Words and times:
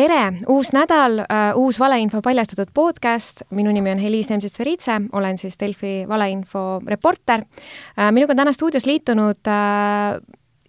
tere, 0.00 0.20
uus 0.48 0.70
nädal 0.72 1.20
uh,, 1.24 1.58
uus 1.60 1.78
valeinfo 1.80 2.22
paljastatud 2.24 2.70
podcast, 2.74 3.42
minu 3.50 3.72
nimi 3.74 3.92
on 3.92 4.00
Heliis 4.00 4.30
Nemtsits-Veritse, 4.30 4.96
olen 5.12 5.38
siis 5.38 5.58
Delfi 5.60 6.04
valeinfo 6.08 6.80
reporter. 6.86 7.44
Uh,. 7.44 8.08
minuga 8.14 8.32
on 8.32 8.42
täna 8.42 8.52
stuudios 8.56 8.86
liitunud 8.88 9.50
uh, 9.50 10.20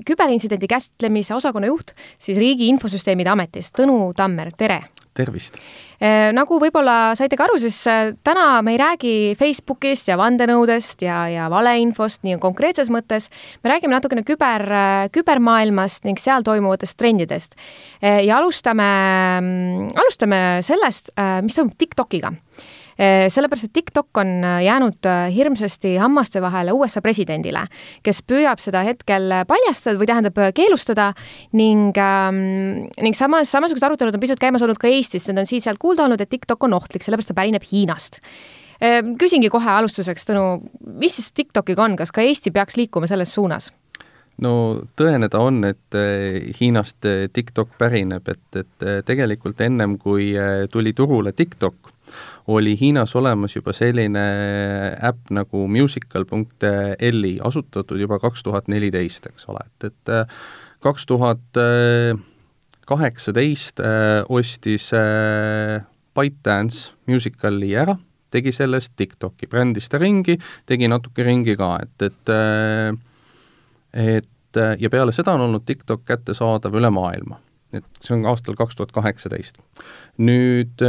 küberintsidendi 0.08 0.70
käsitlemise 0.72 1.36
osakonna 1.36 1.72
juht 1.72 1.96
siis 2.18 2.40
Riigi 2.42 2.70
Infosüsteemide 2.72 3.32
Ametist, 3.34 3.76
Tõnu 3.78 4.14
Tammer, 4.18 4.52
tere! 4.58 4.84
tervist! 5.18 5.60
Äh, 6.02 6.32
nagu 6.34 6.58
võib-olla 6.62 7.14
saite 7.18 7.38
ka 7.38 7.46
aru, 7.46 7.60
siis 7.62 7.78
äh, 7.90 8.14
täna 8.26 8.62
me 8.66 8.74
ei 8.74 8.80
räägi 8.82 9.14
Facebookist 9.38 10.10
ja 10.10 10.18
vandenõudest 10.18 11.04
ja, 11.06 11.20
ja 11.30 11.46
valeinfost 11.52 12.26
nii 12.26 12.40
konkreetses 12.42 12.90
mõttes, 12.94 13.30
me 13.62 13.74
räägime 13.74 13.94
natukene 13.94 14.26
küber, 14.26 14.66
äh, 14.66 15.06
kübermaailmast 15.14 16.08
ning 16.10 16.22
seal 16.22 16.46
toimuvatest 16.48 16.98
trendidest. 16.98 17.58
ja 18.02 18.38
alustame, 18.40 18.86
mm, 19.42 19.90
alustame 20.02 20.38
sellest, 20.66 21.12
mis 21.46 21.58
toimub 21.58 21.76
TikTokiga 21.78 22.32
sellepärast, 23.02 23.66
et 23.66 23.74
TikTok 23.74 24.18
on 24.22 24.44
äh, 24.46 24.60
jäänud 24.66 25.06
äh, 25.10 25.34
hirmsasti 25.34 25.96
hammaste 25.98 26.42
vahele 26.42 26.74
USA 26.76 27.02
presidendile, 27.02 27.64
kes 28.06 28.22
püüab 28.28 28.62
seda 28.62 28.84
hetkel 28.86 29.32
paljastada 29.50 29.98
või 29.98 30.10
tähendab 30.10 30.38
äh, 30.38 30.52
keelustada 30.54 31.12
ning 31.58 31.98
ähm,, 31.98 32.88
ning 33.02 33.18
samas, 33.18 33.50
samasugused 33.52 33.88
arutelud 33.88 34.18
on 34.18 34.22
pisut 34.22 34.42
käimas 34.42 34.62
olnud 34.62 34.78
ka 34.82 34.92
Eestis, 34.92 35.26
need 35.28 35.42
on 35.42 35.50
siit-sealt 35.50 35.82
kuulda 35.82 36.06
olnud, 36.06 36.22
et 36.22 36.30
TikTok 36.30 36.68
on 36.68 36.78
ohtlik, 36.78 37.06
sellepärast 37.06 37.34
ta 37.34 37.38
pärineb 37.38 37.66
Hiinast 37.72 38.22
küsingi 39.22 39.52
kohe 39.54 39.70
alustuseks, 39.70 40.24
Tõnu, 40.26 40.44
mis 40.98 41.14
siis 41.14 41.28
TikTokiga 41.38 41.84
on, 41.84 41.94
kas 42.00 42.10
ka 42.10 42.24
Eesti 42.26 42.50
peaks 42.50 42.80
liikuma 42.80 43.06
selles 43.10 43.30
suunas? 43.30 43.70
no 44.42 44.54
tõene 44.98 45.30
ta 45.30 45.38
on, 45.46 45.60
et 45.68 45.98
Hiinast 46.58 47.06
TikTok 47.34 47.76
pärineb, 47.78 48.26
et, 48.34 48.58
et 48.58 48.88
tegelikult 49.06 49.62
ennem, 49.62 50.00
kui 50.02 50.32
tuli 50.74 50.96
turule 50.98 51.30
TikTok, 51.38 51.94
oli 52.48 52.76
Hiinas 52.80 53.16
olemas 53.16 53.56
juba 53.56 53.74
selline 53.74 54.26
äpp 55.04 55.32
nagu 55.36 55.68
musical.li, 55.68 57.34
asutatud 57.44 58.00
juba 58.00 58.20
kaks 58.20 58.44
tuhat 58.44 58.68
neliteist, 58.72 59.30
eks 59.30 59.48
ole, 59.52 59.64
et, 59.66 59.92
et 59.92 60.14
äh, 60.14 60.42
kaks 60.82 61.06
tuhat 61.06 61.62
kaheksateist 62.92 63.80
äh, 63.80 64.24
ostis 64.30 64.92
äh, 64.94 65.84
ByteDance 66.16 66.94
Musicali 67.08 67.76
ära, 67.78 67.96
tegi 68.32 68.52
sellest 68.56 68.96
TikToki, 69.00 69.48
brändis 69.52 69.90
ta 69.92 70.00
ringi, 70.02 70.38
tegi 70.68 70.90
natuke 70.92 71.24
ringi 71.28 71.56
ka, 71.60 71.78
et, 71.84 72.10
et 72.10 72.36
et 73.92 74.60
ja 74.80 74.90
peale 74.92 75.12
seda 75.16 75.34
on 75.36 75.46
olnud 75.48 75.64
TikTok 75.68 76.04
kättesaadav 76.08 76.76
üle 76.80 76.90
maailma. 76.92 77.40
et 77.76 77.86
see 78.04 78.16
on 78.16 78.26
aastal 78.28 78.56
kaks 78.60 78.76
tuhat 78.76 78.92
kaheksateist. 78.96 79.60
nüüd 80.18 80.84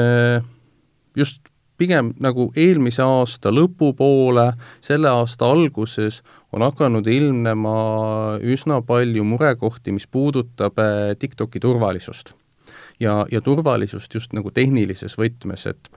just 1.17 1.41
pigem 1.83 2.13
nagu 2.23 2.51
eelmise 2.57 3.03
aasta 3.03 3.51
lõpupoole, 3.53 4.53
selle 4.85 5.11
aasta 5.11 5.49
alguses 5.51 6.21
on 6.53 6.63
hakanud 6.63 7.09
ilmnema 7.09 7.75
üsna 8.45 8.83
palju 8.87 9.25
murekohti, 9.27 9.95
mis 9.97 10.07
puudutab 10.07 10.79
eh, 10.79 11.17
TikToki 11.19 11.61
turvalisust. 11.61 12.35
ja, 13.01 13.27
ja 13.33 13.41
turvalisust 13.41 14.15
just 14.15 14.33
nagu 14.33 14.51
tehnilises 14.51 15.19
võtmes, 15.19 15.67
et 15.67 15.91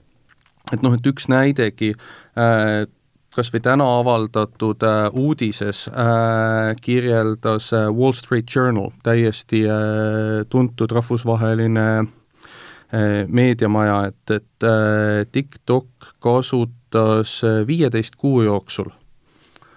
et 0.74 0.82
noh, 0.82 0.96
et 0.98 1.06
üks 1.06 1.28
näidegi 1.30 1.92
äh, 1.94 2.88
kas 3.36 3.52
või 3.54 3.62
täna 3.62 3.86
avaldatud 4.00 4.84
äh, 4.88 5.08
uudises 5.14 5.86
äh, 5.92 6.74
kirjeldas 6.82 7.72
äh, 7.76 7.90
Wall 7.94 8.16
Street 8.18 8.50
Journal, 8.56 8.90
täiesti 9.04 9.66
äh, 9.70 10.46
tuntud 10.50 10.96
rahvusvaheline 10.96 11.88
äh, 12.00 12.08
meediamaja, 13.28 14.06
et, 14.08 14.32
et 14.32 14.64
äh, 14.64 15.26
TikTok 15.32 16.14
kasutas 16.20 17.40
äh, 17.44 17.64
viieteist 17.68 18.16
kuu 18.16 18.44
jooksul 18.46 18.92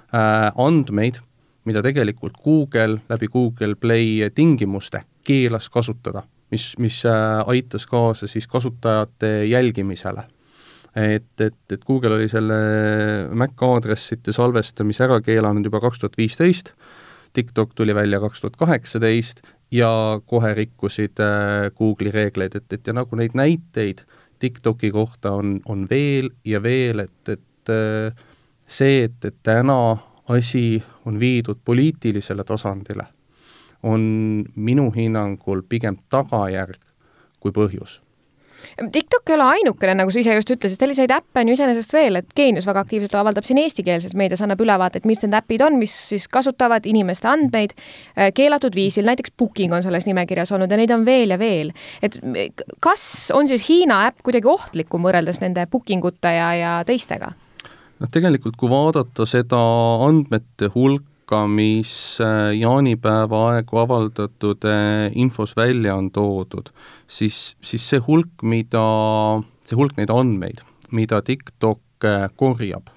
andmeid, 0.09 1.19
mida 1.69 1.83
tegelikult 1.85 2.39
Google 2.41 3.03
läbi 3.11 3.27
Google 3.29 3.75
Play 3.77 4.31
tingimuste 4.33 5.03
keelas 5.21 5.67
kasutada, 5.69 6.23
mis, 6.49 6.71
mis 6.81 7.03
aitas 7.45 7.85
kaasa 7.87 8.27
siis 8.27 8.47
kasutajate 8.49 9.45
jälgimisele. 9.45 10.25
et, 10.97 11.41
et, 11.41 11.59
et 11.73 11.85
Google 11.85 12.15
oli 12.15 12.29
selle 12.29 12.55
Mac 13.37 13.61
aadressite 13.63 14.33
salvestamise 14.33 15.05
ära 15.05 15.21
keelanud 15.21 15.69
juba 15.69 15.81
kaks 15.85 16.01
tuhat 16.01 16.17
viisteist, 16.17 16.73
TikTok 17.37 17.75
tuli 17.75 17.95
välja 17.95 18.21
kaks 18.21 18.41
tuhat 18.41 18.57
kaheksateist 18.57 19.45
ja 19.71 20.21
kohe 20.27 20.55
rikkusid 20.55 21.21
äh, 21.21 21.71
Google'i 21.77 22.13
reegleid, 22.13 22.57
et, 22.57 22.73
et 22.73 22.87
ja 22.87 22.95
nagu 22.97 23.17
neid 23.17 23.37
näiteid 23.37 24.05
TikToki 24.39 24.91
kohta 24.91 25.33
on, 25.33 25.61
on 25.69 25.87
veel 25.91 26.31
ja 26.45 26.63
veel, 26.63 27.05
et, 27.05 27.29
et 27.29 27.73
äh, 27.73 28.25
see, 28.67 29.05
et, 29.05 29.25
et 29.25 29.37
täna 29.43 29.97
asi 30.29 30.83
on 31.05 31.21
viidud 31.21 31.61
poliitilisele 31.65 32.45
tasandile, 32.45 33.07
on 33.83 34.45
minu 34.55 34.91
hinnangul 34.97 35.63
pigem 35.69 35.99
tagajärg 36.11 36.81
kui 37.41 37.55
põhjus 37.55 38.01
TikTok 38.93 39.31
ei 39.31 39.37
ole 39.37 39.47
ainukene, 39.57 39.95
nagu 40.01 40.13
sa 40.13 40.21
ise 40.23 40.37
just 40.37 40.53
ütlesid, 40.55 40.79
selliseid 40.81 41.13
äppe 41.15 41.43
on 41.43 41.51
ju 41.51 41.57
iseenesest 41.57 41.95
veel, 41.97 42.21
et 42.21 42.31
Geenius 42.37 42.69
väga 42.69 42.85
aktiivselt 42.87 43.17
avaldab 43.21 43.47
siin 43.49 43.61
eestikeelses 43.63 44.15
meedias, 44.19 44.43
annab 44.45 44.63
ülevaateid, 44.65 45.09
mis 45.09 45.23
need 45.25 45.37
äpid 45.39 45.65
on, 45.67 45.79
mis 45.81 45.95
siis 46.13 46.29
kasutavad 46.33 46.87
inimeste 46.89 47.31
andmeid 47.31 47.75
äh, 47.75 48.31
keelatud 48.37 48.77
viisil, 48.79 49.09
näiteks 49.09 49.35
Booking 49.39 49.75
on 49.75 49.85
selles 49.87 50.07
nimekirjas 50.09 50.53
olnud 50.55 50.73
ja 50.73 50.81
neid 50.81 50.95
on 50.95 51.05
veel 51.09 51.35
ja 51.35 51.41
veel. 51.41 51.75
et 52.03 52.19
kas 52.85 53.05
on 53.35 53.49
siis 53.51 53.69
Hiina 53.69 54.05
äpp 54.09 54.23
kuidagi 54.27 54.49
ohtlikum 54.49 55.05
võrreldes 55.07 55.43
nende 55.45 55.67
Booking 55.71 56.05
ute 56.05 56.33
ja, 56.35 56.53
ja 56.59 56.79
teistega? 56.87 57.35
noh, 57.99 58.11
tegelikult 58.13 58.57
kui 58.59 58.71
vaadata 58.71 59.27
seda 59.29 59.59
andmete 60.07 60.71
hulka, 60.75 61.08
hulka, 61.29 61.47
mis 61.47 62.21
äh, 62.21 62.57
jaanipäeva 62.57 63.53
aegu 63.53 63.79
avaldatud 63.79 64.65
äh, 64.65 65.13
infos 65.15 65.57
välja 65.57 65.97
on 65.97 66.11
toodud, 66.11 66.71
siis, 67.07 67.57
siis 67.63 67.89
see 67.89 68.01
hulk, 68.01 68.43
mida, 68.43 69.43
see 69.65 69.77
hulk 69.77 69.97
neid 69.97 70.11
andmeid, 70.11 70.63
mida 70.91 71.21
TikTok 71.23 72.05
äh, 72.05 72.29
korjab 72.37 72.89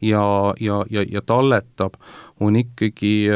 ja, 0.00 0.54
ja, 0.60 0.84
ja, 0.90 1.02
ja 1.08 1.22
talletab, 1.22 1.96
on 2.40 2.56
ikkagi 2.56 3.28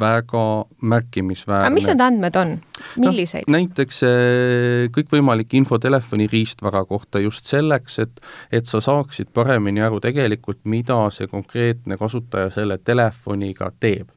väga 0.00 0.44
märkimisväärne. 0.80 1.66
aga 1.66 1.74
mis 1.74 1.88
need 1.90 2.04
andmed 2.04 2.36
on, 2.40 2.54
milliseid 3.02 3.48
no,? 3.48 3.56
näiteks 3.56 4.02
eh, 4.08 4.86
kõikvõimalik 4.94 5.52
info 5.58 5.78
telefoni 5.82 6.28
riistvara 6.32 6.84
kohta 6.88 7.22
just 7.22 7.50
selleks, 7.50 7.98
et 8.02 8.22
et 8.52 8.68
sa 8.68 8.80
saaksid 8.84 9.32
paremini 9.34 9.82
aru 9.84 10.00
tegelikult, 10.02 10.62
mida 10.64 10.98
see 11.14 11.28
konkreetne 11.30 11.98
kasutaja 12.00 12.50
selle 12.54 12.78
telefoniga 12.78 13.72
teeb 13.80 14.08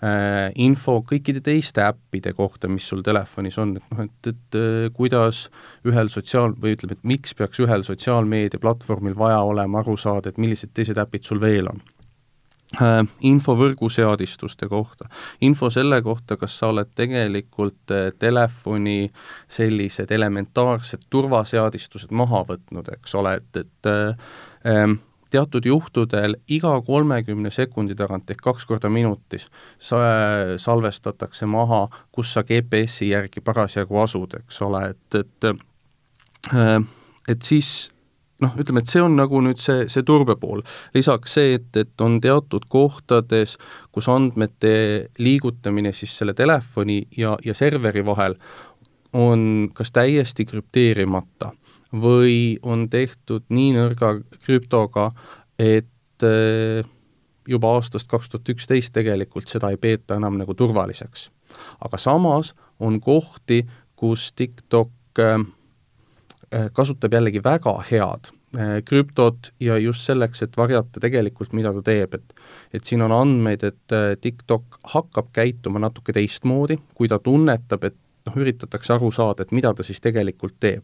äh,. 0.00 0.48
Info 0.64 1.00
kõikide 1.06 1.42
teiste 1.44 1.84
äppide 1.84 2.32
kohta, 2.36 2.68
mis 2.72 2.88
sul 2.88 3.04
telefonis 3.06 3.58
on, 3.60 3.76
et 3.76 3.92
noh, 3.92 4.04
et, 4.06 4.32
et 4.32 4.58
äh, 4.58 4.88
kuidas 4.96 5.46
ühel 5.86 6.08
sotsiaal- 6.12 6.56
või 6.56 6.74
ütleme, 6.76 6.96
et 6.96 7.08
miks 7.14 7.36
peaks 7.36 7.60
ühel 7.60 7.84
sotsiaalmeediaplatvormil 7.86 9.16
vaja 9.18 9.42
olema 9.44 9.84
aru 9.84 9.96
saada, 10.00 10.32
et 10.32 10.40
millised 10.40 10.72
teised 10.74 10.98
äpid 11.00 11.28
sul 11.28 11.42
veel 11.42 11.68
on 11.68 11.82
info 13.26 13.56
võrguseadistuste 13.58 14.68
kohta, 14.70 15.08
info 15.40 15.70
selle 15.70 16.02
kohta, 16.02 16.36
kas 16.36 16.58
sa 16.58 16.70
oled 16.70 16.92
tegelikult 16.94 17.90
äh, 17.94 18.10
telefoni 18.18 19.10
sellised 19.50 20.10
elementaarsed 20.14 21.08
turvaseadistused 21.10 22.14
maha 22.14 22.44
võtnud, 22.52 22.92
eks 22.94 23.14
ole, 23.18 23.34
et, 23.40 23.64
et 23.64 23.90
ähm, 24.70 25.00
teatud 25.30 25.66
juhtudel 25.66 26.36
iga 26.48 26.76
kolmekümne 26.86 27.50
sekundi 27.50 27.94
tagant 27.98 28.30
ehk 28.30 28.42
kaks 28.44 28.66
korda 28.70 28.90
minutis 28.90 29.48
sa-, 29.78 30.54
salvestatakse 30.58 31.46
maha, 31.50 31.88
kus 32.14 32.34
sa 32.36 32.46
GPS-i 32.46 33.10
järgi 33.10 33.42
parasjagu 33.42 33.98
asud, 34.02 34.38
eks 34.44 34.62
ole, 34.66 34.86
et, 34.94 35.20
et 35.24 35.52
äh, 36.54 36.86
et 37.28 37.42
siis 37.42 37.90
noh, 38.40 38.56
ütleme, 38.60 38.82
et 38.82 38.90
see 38.90 39.02
on 39.02 39.16
nagu 39.18 39.40
nüüd 39.44 39.60
see, 39.60 39.86
see 39.92 40.04
turbe 40.06 40.36
pool. 40.40 40.62
lisaks 40.94 41.36
see, 41.38 41.54
et, 41.58 41.70
et 41.76 42.04
on 42.04 42.18
teatud 42.22 42.66
kohtades, 42.72 43.56
kus 43.92 44.08
andmete 44.12 44.74
liigutamine 45.18 45.92
siis 45.96 46.16
selle 46.18 46.34
telefoni 46.36 47.02
ja, 47.16 47.36
ja 47.44 47.56
serveri 47.56 48.04
vahel 48.06 48.36
on 49.16 49.70
kas 49.74 49.90
täiesti 49.92 50.46
krüpteerimata 50.46 51.50
või 51.90 52.58
on 52.62 52.86
tehtud 52.90 53.48
nii 53.50 53.74
nõrga 53.74 54.14
krüptoga, 54.44 55.10
et 55.58 56.26
eh, 56.26 56.84
juba 57.50 57.72
aastast 57.74 58.06
kaks 58.10 58.30
tuhat 58.30 58.52
üksteist 58.54 58.94
tegelikult 58.94 59.50
seda 59.50 59.72
ei 59.74 59.80
peeta 59.80 60.20
enam 60.20 60.38
nagu 60.38 60.54
turvaliseks. 60.54 61.30
aga 61.80 61.98
samas 61.98 62.54
on 62.78 63.00
kohti, 63.00 63.64
kus 63.98 64.30
TikTok 64.32 65.18
äh, 65.18 65.40
Äh, 65.40 65.44
kasutab 66.74 67.14
jällegi 67.14 67.42
väga 67.44 67.76
head 67.90 68.32
krüptot 68.84 69.52
ja 69.62 69.76
just 69.78 70.02
selleks, 70.02 70.42
et 70.42 70.56
varjata 70.58 70.98
tegelikult, 71.00 71.52
mida 71.54 71.70
ta 71.76 71.82
teeb, 71.86 72.16
et 72.18 72.32
et 72.74 72.84
siin 72.84 73.02
on 73.02 73.12
andmeid, 73.14 73.62
et 73.62 73.94
TikTok 74.20 74.80
hakkab 74.90 75.28
käituma 75.34 75.78
natuke 75.78 76.12
teistmoodi, 76.12 76.80
kui 76.94 77.08
ta 77.08 77.20
tunnetab, 77.22 77.84
et 77.86 77.96
noh, 78.26 78.36
üritatakse 78.42 78.94
aru 78.94 79.10
saada, 79.14 79.44
et 79.44 79.54
mida 79.54 79.72
ta 79.74 79.86
siis 79.86 80.00
tegelikult 80.02 80.58
teeb. 80.60 80.82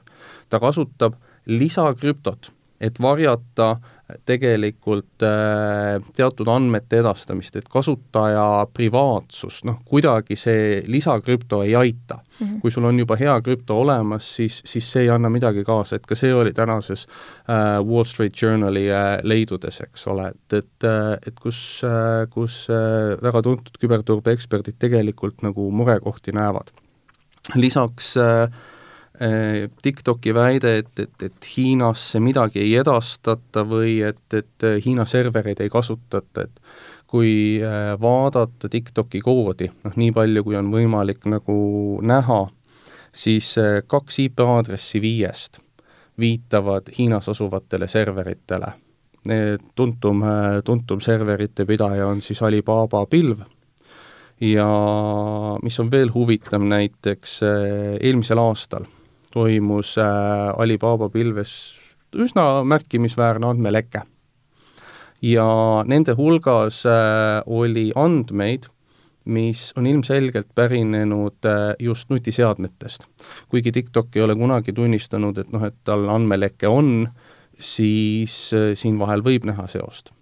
ta 0.49 0.61
kasutab 0.63 1.19
lisakrüptot, 1.47 2.53
et 2.81 3.01
varjata 3.03 3.77
tegelikult 4.25 5.23
äh, 5.27 5.97
teatud 6.15 6.49
andmete 6.51 7.01
edastamist, 7.01 7.57
et 7.59 7.67
kasutaja 7.71 8.67
privaatsus, 8.75 9.65
noh, 9.67 9.81
kuidagi 9.89 10.37
see 10.39 10.83
lisakrüpto 10.87 11.63
ei 11.65 11.75
aita 11.75 12.21
mm. 12.21 12.47
-hmm. 12.47 12.61
kui 12.61 12.71
sul 12.71 12.85
on 12.85 12.99
juba 12.99 13.17
hea 13.17 13.35
krüpto 13.43 13.81
olemas, 13.81 14.29
siis, 14.37 14.61
siis 14.65 14.93
see 14.93 15.03
ei 15.03 15.11
anna 15.11 15.31
midagi 15.31 15.65
kaasa, 15.65 15.97
et 15.97 16.07
ka 16.07 16.15
see 16.15 16.35
oli 16.35 16.53
tänases 16.53 17.07
äh, 17.51 17.83
Wall 17.87 18.05
Street 18.05 18.43
Journali 18.43 18.87
äh, 18.91 19.19
leidudes, 19.23 19.81
eks 19.81 20.07
ole, 20.07 20.29
et, 20.29 20.53
et 20.53 20.85
äh,, 20.85 21.19
et 21.27 21.41
kus 21.41 21.83
äh,, 21.85 22.31
kus 22.31 22.69
äh, 22.71 23.19
väga 23.23 23.43
tuntud 23.43 23.79
küberturbeeksperdid 23.81 24.79
tegelikult 24.79 25.43
nagu 25.43 25.71
murekohti 25.71 26.33
näevad. 26.33 26.71
lisaks 27.55 28.17
äh, 28.17 28.51
Äh, 28.51 28.76
TikToki 29.83 30.35
väide, 30.35 30.77
et, 30.83 30.99
et, 31.01 31.23
et 31.23 31.47
Hiinasse 31.57 32.21
midagi 32.21 32.61
ei 32.61 32.75
edastata 32.77 33.63
või 33.65 34.01
et, 34.05 34.25
et 34.37 34.67
Hiina 34.85 35.07
servereid 35.09 35.63
ei 35.65 35.71
kasutata, 35.73 36.45
et 36.45 36.61
kui 37.07 37.63
äh, 37.65 37.95
vaadata 38.01 38.69
TikToki 38.69 39.23
koodi, 39.25 39.71
noh 39.87 39.97
nii 39.97 40.13
palju, 40.13 40.43
kui 40.45 40.59
on 40.59 40.69
võimalik 40.73 41.25
nagu 41.33 41.57
näha, 42.05 42.41
siis 43.17 43.55
kaks 43.89 44.19
IP 44.27 44.43
aadressi 44.45 45.01
viiest 45.01 45.63
viitavad 46.21 46.91
Hiinas 46.99 47.29
asuvatele 47.29 47.89
serveritele. 47.89 48.73
tuntum, 49.75 50.23
tuntum 50.65 51.01
serverite 51.01 51.65
pidaja 51.67 52.07
on 52.07 52.21
siis 52.23 52.43
Alibaba 52.43 53.07
pilv 53.07 53.41
ja 54.41 54.69
mis 55.63 55.81
on 55.81 55.91
veel 55.91 56.13
huvitav, 56.15 56.63
näiteks 56.63 57.41
eelmisel 58.01 58.39
aastal 58.39 58.87
toimus 59.33 59.97
äh, 59.99 60.07
Alibaba 60.57 61.09
pilves 61.09 61.53
üsna 62.17 62.65
märkimisväärne 62.65 63.47
andmeleke. 63.47 64.03
ja 65.23 65.47
nende 65.87 66.15
hulgas 66.15 66.85
äh, 66.87 67.43
oli 67.47 67.91
andmeid, 67.95 68.69
mis 69.25 69.73
on 69.77 69.87
ilmselgelt 69.87 70.49
pärinenud 70.55 71.45
äh, 71.45 71.75
just 71.81 72.11
nutiseadmetest. 72.11 73.07
kuigi 73.49 73.73
TikTok 73.73 74.17
ei 74.17 74.23
ole 74.23 74.37
kunagi 74.37 74.73
tunnistanud, 74.73 75.39
et 75.39 75.53
noh, 75.53 75.65
et 75.65 75.77
tal 75.85 76.09
andmeleke 76.09 76.69
on, 76.69 77.09
siis 77.59 78.53
siin 78.75 78.99
vahel 78.99 79.25
võib 79.25 79.49
näha 79.49 79.67
seost 79.67 80.16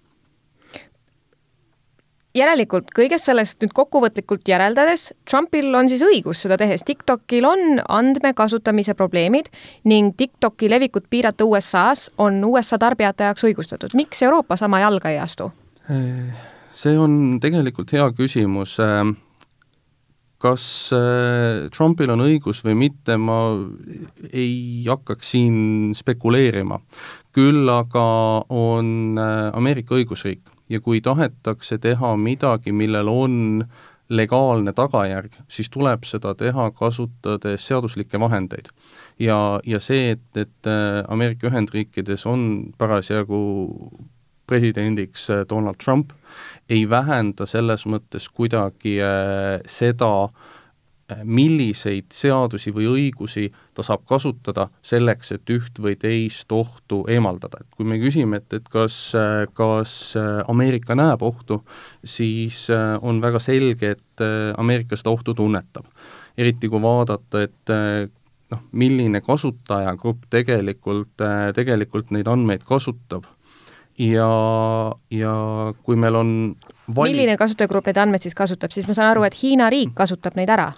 järelikult 2.34 2.90
kõigest 2.94 3.28
sellest 3.28 3.60
nüüd 3.62 3.72
kokkuvõtlikult 3.76 4.48
järeldades, 4.48 5.08
Trumpil 5.28 5.70
on 5.78 5.88
siis 5.90 6.02
õigus 6.04 6.42
seda 6.44 6.58
tehes, 6.60 6.82
TikTokil 6.86 7.46
on 7.46 7.82
andmekasutamise 7.82 8.96
probleemid 8.98 9.50
ning 9.90 10.16
TikToki 10.19 10.70
levikut 10.70 11.06
piirata 11.10 11.46
USA-s 11.46 12.10
on 12.19 12.42
USA 12.48 12.78
tarbijate 12.82 13.28
jaoks 13.31 13.46
õigustatud. 13.46 13.94
miks 13.94 14.22
Euroopa 14.22 14.56
sama 14.56 14.82
jalga 14.82 15.14
ei 15.14 15.20
astu? 15.22 15.52
see 16.75 16.98
on 16.98 17.38
tegelikult 17.40 17.92
hea 17.92 18.08
küsimus. 18.16 18.78
kas 20.38 20.64
äh, 20.92 21.70
Trumpil 21.76 22.10
on 22.10 22.20
õigus 22.20 22.64
või 22.64 22.75
mitte, 22.75 23.16
ma 23.16 23.54
ei 24.32 24.84
hakkaks 24.88 25.31
siin 25.31 25.94
spekuleerima. 25.94 26.81
küll 27.32 27.70
aga 27.70 28.08
on 28.48 29.19
äh, 29.19 29.54
Ameerika 29.54 29.94
õigusriik 29.94 30.53
ja 30.69 30.81
kui 30.81 31.00
tahetakse 31.00 31.78
teha 31.78 32.14
midagi, 32.16 32.72
millel 32.72 33.08
on 33.08 33.37
legaalne 34.08 34.72
tagajärg, 34.76 35.32
siis 35.49 35.70
tuleb 35.72 36.05
seda 36.05 36.34
teha 36.37 36.70
kasutades 36.76 37.66
seaduslikke 37.66 38.20
vahendeid. 38.20 38.69
ja, 39.19 39.61
ja 39.66 39.81
see, 39.81 40.11
et, 40.11 40.26
et 40.37 40.66
äh, 40.69 41.05
Ameerika 41.08 41.49
Ühendriikides 41.49 42.26
on 42.26 42.72
parasjagu 42.78 43.40
presidendiks 44.46 45.31
äh, 45.31 45.44
Donald 45.49 45.81
Trump, 45.84 46.12
ei 46.69 46.88
vähenda 46.90 47.46
selles 47.46 47.87
mõttes 47.87 48.28
kuidagi 48.28 48.99
äh, 49.00 49.60
seda 49.67 50.12
äh, 50.25 50.53
milliseid 51.24 52.08
seadusi 52.14 52.72
või 52.72 52.86
õigusi 52.88 53.50
ta 53.76 53.84
saab 53.84 54.06
kasutada 54.08 54.68
selleks, 54.84 55.34
et 55.36 55.50
üht 55.52 55.78
või 55.82 55.98
teist 56.00 56.52
ohtu 56.52 57.02
eemaldada, 57.12 57.60
et 57.60 57.76
kui 57.76 57.84
me 57.88 57.98
küsime, 58.00 58.40
et, 58.40 58.56
et 58.56 58.68
kas, 58.72 58.96
kas 59.52 59.94
Ameerika 60.48 60.96
näeb 60.96 61.22
ohtu, 61.22 61.60
siis 62.04 62.66
äh, 62.72 62.96
on 63.02 63.20
väga 63.22 63.40
selge, 63.42 63.94
et 63.98 64.24
äh, 64.24 64.52
Ameerika 64.56 64.96
seda 64.96 65.12
ohtu 65.12 65.34
tunnetab. 65.34 65.86
eriti 66.38 66.68
kui 66.68 66.80
vaadata, 66.82 67.44
et 67.46 67.70
äh, 67.70 68.08
noh, 68.50 68.62
milline 68.72 69.20
kasutajagrupp 69.20 70.24
tegelikult, 70.30 71.20
tegelikult 71.54 72.10
neid 72.10 72.28
andmeid 72.28 72.64
kasutab 72.66 73.28
ja, 73.98 74.30
ja 75.10 75.34
kui 75.82 75.96
meil 75.96 76.18
on. 76.20 76.30
Milline 76.86 77.36
kasutajagrupp 77.40 77.90
neid 77.90 78.00
andmeid 78.02 78.25
siis 78.25 78.36
kasutab, 78.36 78.75
siis 78.75 78.88
ma 78.88 78.96
saan 78.96 79.12
aru, 79.14 79.25
et 79.28 79.36
Hiina 79.42 79.70
riik 79.72 79.94
kasutab 79.96 80.36
neid 80.38 80.52
ära 80.52 80.72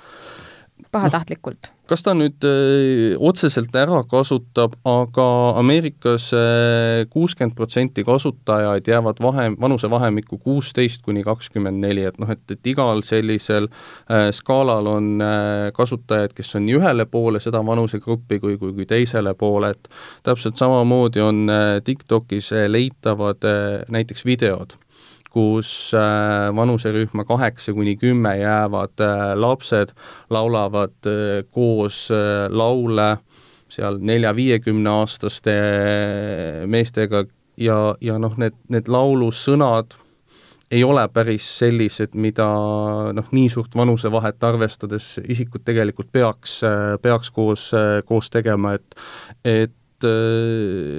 pahatahtlikult. 0.92 1.70
No,? 1.70 1.72
kas 1.86 2.02
ta 2.02 2.16
nüüd 2.18 2.42
öö, 2.42 3.12
äh, 3.14 3.16
otseselt 3.22 3.74
ära 3.78 4.00
kasutab, 4.10 4.72
aga 4.90 5.26
Ameerikas 5.60 6.32
äh, 6.34 7.04
kuuskümmend 7.12 7.54
protsenti 7.54 8.02
kasutajaid 8.04 8.88
jäävad 8.90 9.20
vahe, 9.22 9.44
vanusevahemikku 9.60 10.40
kuusteist 10.42 11.04
kuni 11.06 11.22
kakskümmend 11.26 11.78
neli, 11.84 12.02
et 12.08 12.18
noh, 12.18 12.32
et, 12.34 12.42
et 12.50 12.72
igal 12.72 13.04
sellisel 13.06 13.68
äh, 13.70 14.32
skaalal 14.34 14.90
on 14.90 15.12
äh, 15.22 15.68
kasutajaid, 15.76 16.34
kes 16.34 16.58
on 16.58 16.66
nii 16.66 16.80
ühele 16.80 17.06
poole 17.06 17.42
seda 17.44 17.62
vanusegruppi 17.66 18.40
kui, 18.42 18.58
kui, 18.58 18.74
kui 18.74 18.88
teisele 18.90 19.36
poole, 19.38 19.70
et 19.76 19.86
täpselt 20.26 20.58
samamoodi 20.58 21.22
on 21.22 21.46
äh, 21.46 21.68
TikTokis 21.86 22.50
äh, 22.56 22.66
leitavad 22.66 23.46
äh, 23.46 23.86
näiteks 23.94 24.26
videod 24.26 24.74
kus 25.36 25.92
äh, 25.94 26.48
vanuserühma 26.56 27.26
kaheksa 27.28 27.74
kuni 27.76 27.96
kümme 28.00 28.36
jäävad 28.40 29.00
äh, 29.04 29.34
lapsed 29.36 29.92
laulavad 30.30 30.96
äh, 31.06 31.44
koos 31.50 32.08
laule 32.48 33.16
seal 33.68 33.98
nelja-viiekümneaastaste 34.00 35.54
meestega 36.72 37.24
ja, 37.60 37.78
ja 38.00 38.16
noh, 38.22 38.36
need, 38.40 38.56
need 38.72 38.88
laulusõnad 38.88 39.98
ei 40.72 40.82
ole 40.84 41.04
päris 41.12 41.46
sellised, 41.58 42.16
mida 42.18 42.46
noh, 43.14 43.28
nii 43.36 43.50
suurt 43.52 43.76
vanusevahet 43.76 44.42
arvestades 44.46 45.12
isikud 45.28 45.66
tegelikult 45.66 46.08
peaks, 46.14 46.60
peaks 47.02 47.30
koos, 47.30 47.68
koos 48.08 48.30
tegema, 48.32 48.74
et 48.78 48.96
et 49.44 50.06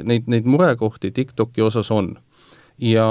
neid, 0.08 0.26
neid 0.28 0.48
murekohti 0.50 1.12
TikToki 1.14 1.62
osas 1.62 1.92
on 1.94 2.16
ja, 2.78 3.10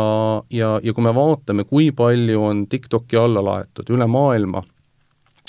ja, 0.51 0.71
ja 0.83 0.95
kui 0.95 1.05
me 1.05 1.13
vaatame, 1.15 1.65
kui 1.65 1.91
palju 1.93 2.43
on 2.45 2.67
TikToki 2.71 3.19
alla 3.21 3.43
laetud 3.45 3.91
üle 3.91 4.07
maailma, 4.11 4.63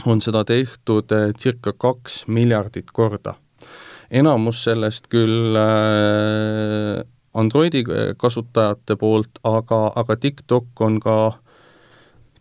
on 0.05 0.21
seda 0.21 0.43
tehtud 0.45 1.11
eh, 1.15 1.33
circa 1.37 1.73
kaks 1.73 2.25
miljardit 2.27 2.91
korda. 2.93 3.35
enamus 4.11 4.63
sellest 4.63 5.07
küll 5.11 5.57
äh, 5.59 7.03
Androidi 7.37 7.83
kasutajate 8.17 8.95
poolt, 8.95 9.39
aga, 9.43 9.91
aga 9.95 10.15
TikTok 10.15 10.81
on 10.81 10.99
ka 10.99 11.17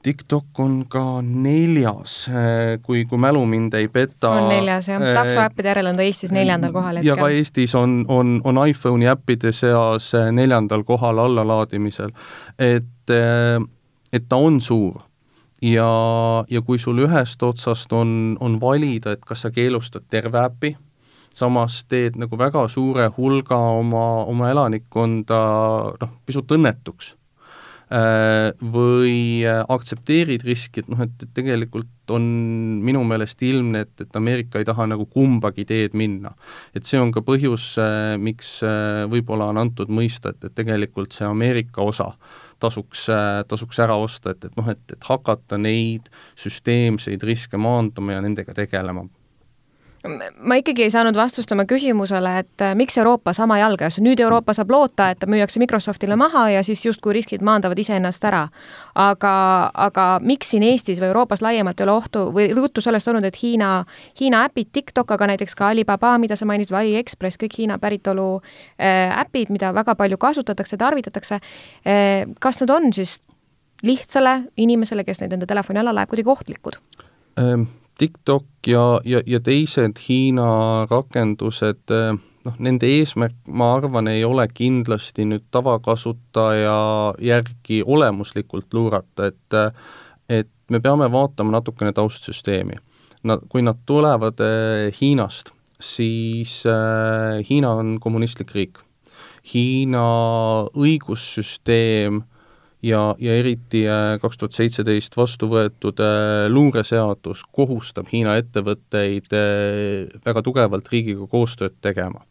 TikTok 0.07 0.61
on 0.63 0.75
ka 0.87 1.19
neljas, 1.23 2.29
eh, 2.29 2.77
kui, 2.83 3.05
kui 3.11 3.19
mälu 3.19 3.41
mind 3.47 3.75
ei 3.75 3.89
peta. 3.91 4.31
on 4.31 4.49
neljas 4.49 4.87
jah, 4.87 5.03
taksoäppide 5.03 5.73
järel 5.73 5.91
on 5.91 5.99
ta 5.99 6.07
Eestis 6.07 6.31
neljandal 6.31 6.71
kohal 6.73 7.01
hetkel. 7.01 7.09
ja 7.09 7.17
ka 7.19 7.29
Eestis 7.35 7.75
on, 7.75 8.05
on, 8.09 8.37
on 8.45 8.61
iPhone'i 8.69 9.11
äppide 9.11 9.51
seas 9.53 10.13
eh, 10.15 10.31
neljandal 10.31 10.87
kohal 10.87 11.19
allalaadimisel. 11.25 12.15
et, 12.59 13.15
et 14.13 14.29
ta 14.29 14.37
on 14.39 14.61
suur 14.61 15.03
ja, 15.63 15.91
ja 16.51 16.63
kui 16.63 16.79
sul 16.79 17.03
ühest 17.03 17.43
otsast 17.43 17.93
on, 17.93 18.37
on 18.41 18.61
valida, 18.63 19.19
et 19.19 19.27
kas 19.27 19.43
sa 19.43 19.51
keelustad 19.51 20.07
terve 20.11 20.39
äpi, 20.39 20.77
samas 21.35 21.83
teed 21.91 22.15
nagu 22.15 22.39
väga 22.39 22.69
suure 22.71 23.11
hulga 23.19 23.59
oma, 23.83 24.07
oma 24.23 24.55
elanikkonda 24.55 25.45
noh, 25.99 26.19
pisut 26.27 26.55
õnnetuks 26.55 27.17
Äh, 27.17 27.26
või 27.87 29.45
äh, 29.47 29.61
aktsepteerid 29.71 30.43
riski, 30.43 30.83
et 30.83 30.89
noh, 30.91 31.05
et, 31.05 31.13
et 31.23 31.31
tegelikult 31.35 32.11
on 32.11 32.25
minu 32.83 33.05
meelest 33.07 33.43
ilmne, 33.47 33.85
et, 33.87 33.93
et 34.03 34.19
Ameerika 34.19 34.59
ei 34.59 34.67
taha 34.67 34.89
nagu 34.91 35.07
kumbagi 35.11 35.65
teed 35.67 35.95
minna. 35.95 36.35
et 36.75 36.85
see 36.87 36.99
on 36.99 37.13
ka 37.15 37.23
põhjus, 37.23 37.77
äh, 37.79 38.17
miks 38.19 38.59
võib-olla 39.11 39.51
on 39.53 39.63
antud 39.63 39.93
mõista, 39.93 40.35
et, 40.35 40.49
et 40.49 40.55
tegelikult 40.55 41.15
see 41.15 41.27
Ameerika 41.27 41.83
osa 41.87 42.13
tasuks, 42.59 43.07
tasuks 43.47 43.79
ära 43.85 43.95
osta, 44.01 44.33
et, 44.33 44.49
et 44.49 44.57
noh, 44.57 44.67
et, 44.73 44.83
et 44.91 45.07
hakata 45.07 45.59
neid 45.61 46.09
süsteemseid 46.41 47.23
riske 47.23 47.61
maandama 47.61 48.17
ja 48.17 48.25
nendega 48.25 48.55
tegelema 48.57 49.07
ma 50.09 50.59
ikkagi 50.61 50.87
ei 50.87 50.93
saanud 50.93 51.17
vastust 51.17 51.53
oma 51.53 51.65
küsimusele, 51.69 52.33
et 52.43 52.65
äh, 52.65 52.75
miks 52.79 52.99
Euroopa 52.99 53.33
sama 53.37 53.59
jalga, 53.61 53.89
nüüd 54.03 54.21
Euroopa 54.21 54.55
saab 54.57 54.71
loota, 54.71 55.11
et 55.11 55.21
ta 55.23 55.29
müüakse 55.31 55.61
Microsoftile 55.63 56.17
maha 56.17 56.47
ja 56.55 56.63
siis 56.67 56.85
justkui 56.87 57.15
riskid 57.17 57.45
maandavad 57.47 57.79
iseennast 57.79 58.25
ära. 58.25 58.47
aga, 58.95 59.35
aga 59.75 60.07
miks 60.23 60.51
siin 60.51 60.63
Eestis 60.63 61.01
või 61.01 61.11
Euroopas 61.11 61.43
laiemalt 61.43 61.81
ei 61.81 61.85
ole 61.85 61.93
ohtu 61.93 62.27
või 62.35 62.49
juttu 62.51 62.81
sellest 62.81 63.09
olnud, 63.09 63.25
et 63.25 63.37
Hiina, 63.43 63.85
Hiina 64.21 64.45
äpid, 64.49 64.71
TikTok, 64.73 65.11
aga 65.11 65.31
näiteks 65.33 65.55
ka 65.55 65.69
Alibaba, 65.69 66.17
mida 66.19 66.37
sa 66.37 66.47
mainisid, 66.49 66.73
või 66.73 66.85
AliExpress, 66.85 67.41
kõik 67.41 67.59
Hiina 67.59 67.79
päritolu 67.79 68.29
äh, 68.81 69.13
äpid, 69.21 69.53
mida 69.55 69.73
väga 69.75 69.95
palju 69.95 70.19
kasutatakse, 70.19 70.77
tarvitatakse 70.81 71.41
äh,, 71.41 72.27
kas 72.41 72.61
nad 72.63 72.71
on 72.71 72.93
siis 72.93 73.19
lihtsale 73.83 74.43
inimesele, 74.57 75.05
kes 75.05 75.21
neid 75.21 75.37
enda 75.37 75.47
telefoni 75.47 75.83
alla 75.83 75.95
läheb, 75.95 76.13
kuidagi 76.13 76.33
ohtlikud 76.33 76.81
ähm.? 77.41 77.69
TikTok 77.99 78.47
ja, 78.67 79.01
ja, 79.05 79.21
ja 79.27 79.41
teised 79.41 80.01
Hiina 80.09 80.87
rakendused, 80.91 81.85
eh, 81.93 82.13
noh, 82.45 82.59
nende 82.63 82.89
eesmärk, 82.99 83.37
ma 83.49 83.73
arvan, 83.79 84.11
ei 84.13 84.25
ole 84.25 84.47
kindlasti 84.53 85.25
nüüd 85.29 85.47
tavakasutaja 85.55 86.77
järgi 87.25 87.83
olemuslikult 87.87 88.75
luurata, 88.77 89.31
et 89.33 89.61
et 90.29 90.51
me 90.71 90.81
peame 90.83 91.07
vaatama 91.13 91.55
natukene 91.55 91.93
taustsüsteemi. 91.95 92.81
Nad, 93.27 93.45
kui 93.49 93.63
nad 93.63 93.79
tulevad 93.87 94.41
eh, 94.43 94.93
Hiinast, 95.01 95.53
siis 95.81 96.65
äh, 96.67 97.43
Hiina 97.49 97.73
on 97.81 97.97
kommunistlik 98.01 98.53
riik. 98.55 98.81
Hiina 99.47 100.03
õigussüsteem 100.75 102.21
äh, 102.21 102.36
ja, 102.87 103.01
ja 103.19 103.37
eriti 103.37 103.85
äh, 103.89 104.17
kaks 104.23 104.39
tuhat 104.41 104.57
seitseteist 104.57 105.17
vastu 105.19 105.49
võetud 105.51 106.01
äh, 106.03 106.47
luureseadus 106.53 107.45
kohustab 107.55 108.11
Hiina 108.13 108.37
ettevõtteid 108.41 109.35
äh, 109.37 110.21
väga 110.27 110.45
tugevalt 110.47 110.91
riigiga 110.93 111.27
koostööd 111.31 111.81
tegema. 111.85 112.25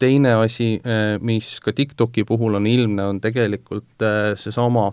Teine 0.00 0.30
asi, 0.40 0.80
mis 1.20 1.48
ka 1.60 1.74
TikToki 1.76 2.22
puhul 2.26 2.56
on 2.56 2.64
ilmne, 2.66 3.04
on 3.04 3.18
tegelikult 3.20 4.00
seesama 4.40 4.86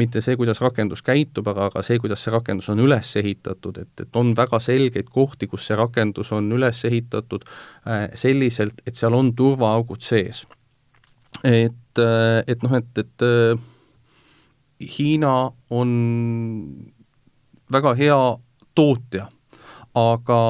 mitte 0.00 0.22
see, 0.24 0.38
kuidas 0.40 0.62
rakendus 0.64 1.04
käitub, 1.04 1.50
aga, 1.52 1.66
aga 1.68 1.82
see, 1.84 2.00
kuidas 2.00 2.24
see 2.24 2.32
rakendus 2.32 2.70
on 2.72 2.80
üles 2.80 3.10
ehitatud, 3.20 3.82
et, 3.84 3.92
et 4.06 4.18
on 4.18 4.32
väga 4.34 4.56
selgeid 4.64 5.12
kohti, 5.12 5.50
kus 5.52 5.68
see 5.68 5.76
rakendus 5.76 6.32
on 6.32 6.48
üles 6.56 6.80
ehitatud 6.88 7.44
selliselt, 8.18 8.80
et 8.88 8.96
seal 8.96 9.20
on 9.20 9.34
turvaaugud 9.36 10.00
sees 10.02 10.46
et, 11.44 11.98
et 11.98 12.62
noh, 12.62 12.74
et, 12.78 12.98
et 12.98 13.24
Hiina 14.82 15.34
on 15.70 15.92
väga 17.72 17.94
hea 17.98 18.18
tootja 18.76 19.28
aga, 19.94 20.40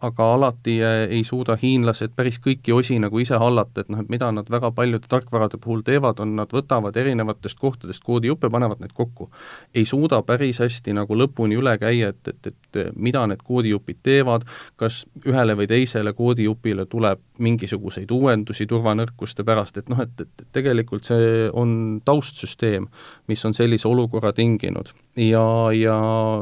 aga 0.00 0.24
alati 0.34 0.74
ei 0.82 1.22
suuda 1.24 1.56
hiinlased 1.60 2.12
päris 2.16 2.36
kõiki 2.44 2.74
osi 2.76 2.98
nagu 3.00 3.20
ise 3.22 3.38
hallata, 3.40 3.80
et 3.80 3.92
noh, 3.92 4.02
et 4.02 4.10
mida 4.12 4.28
nad 4.34 4.50
väga 4.52 4.70
paljude 4.76 5.08
tarkvarade 5.08 5.56
puhul 5.60 5.80
teevad, 5.86 6.20
on 6.20 6.34
nad 6.36 6.52
võtavad 6.52 6.96
erinevatest 7.00 7.58
kohtadest 7.58 8.04
koodijuppe, 8.04 8.50
panevad 8.52 8.82
need 8.84 8.92
kokku. 8.92 9.30
ei 9.74 9.86
suuda 9.88 10.20
päris 10.22 10.60
hästi 10.60 10.92
nagu 10.96 11.16
lõpuni 11.16 11.56
üle 11.56 11.76
käia, 11.80 12.12
et, 12.12 12.28
et, 12.28 12.52
et 12.52 12.92
mida 12.96 13.24
need 13.26 13.40
koodijupid 13.44 14.02
teevad, 14.02 14.44
kas 14.76 15.06
ühele 15.24 15.56
või 15.56 15.70
teisele 15.70 16.12
koodijupile 16.12 16.86
tuleb 16.86 17.20
mingisuguseid 17.40 18.10
uuendusi 18.12 18.66
turvanõrkuste 18.68 19.44
pärast, 19.48 19.80
et 19.80 19.88
noh, 19.88 20.00
et, 20.04 20.12
et 20.20 20.46
tegelikult 20.52 21.08
see 21.08 21.48
on 21.56 22.02
taustsüsteem, 22.04 22.90
mis 23.32 23.44
on 23.48 23.56
sellise 23.56 23.88
olukorra 23.88 24.34
tinginud. 24.36 24.92
Ja, 25.20 25.46
ja 25.76 25.96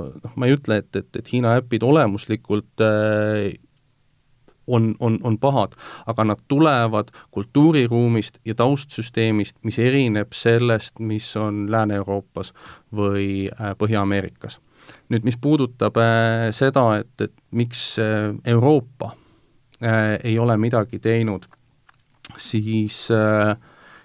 noh, 0.09 0.37
ma 0.37 0.49
ei 0.49 0.55
ütle, 0.57 0.83
et, 0.83 0.91
et, 0.97 1.09
et 1.19 1.33
Hiina 1.33 1.57
äpid 1.59 1.85
olemuslikult 1.87 2.85
äh, 2.85 3.51
on, 4.69 4.95
on, 5.01 5.19
on 5.23 5.39
pahad, 5.39 5.75
aga 6.07 6.25
nad 6.25 6.41
tulevad 6.49 7.11
kultuuriruumist 7.31 8.39
ja 8.45 8.55
taustsüsteemist, 8.55 9.57
mis 9.65 9.79
erineb 9.79 10.33
sellest, 10.37 10.99
mis 11.01 11.31
on 11.37 11.67
Lääne-Euroopas 11.73 12.53
või 12.95 13.49
äh, 13.49 13.75
Põhja-Ameerikas. 13.79 14.61
nüüd, 15.09 15.25
mis 15.25 15.37
puudutab 15.37 15.97
äh, 15.97 16.51
seda, 16.53 16.85
et, 17.01 17.15
et 17.21 17.33
miks 17.51 17.99
äh, 17.99 18.35
Euroopa 18.45 19.15
ei 20.25 20.33
ole 20.43 20.57
midagi 20.59 20.99
teinud, 20.99 21.45
siis 22.37 23.05
äh, 23.15 23.55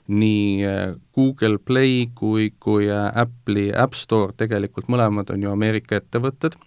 nii 0.07 0.65
äh, 0.67 0.95
Google 1.15 1.57
Play 1.59 2.07
kui, 2.15 2.51
kui 2.59 2.89
äh, 2.91 3.07
Apple'i 3.15 3.71
App 3.75 3.95
Store, 3.95 4.33
tegelikult 4.37 4.89
mõlemad 4.91 5.31
on 5.33 5.43
ju 5.45 5.51
Ameerika 5.53 5.97
ettevõtted, 6.01 6.57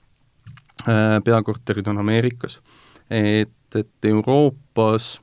äh, 0.88 1.18
peakorterid 1.24 1.88
on 1.92 2.00
Ameerikas, 2.02 2.60
et, 3.10 3.52
et 3.74 4.10
Euroopas 4.10 5.16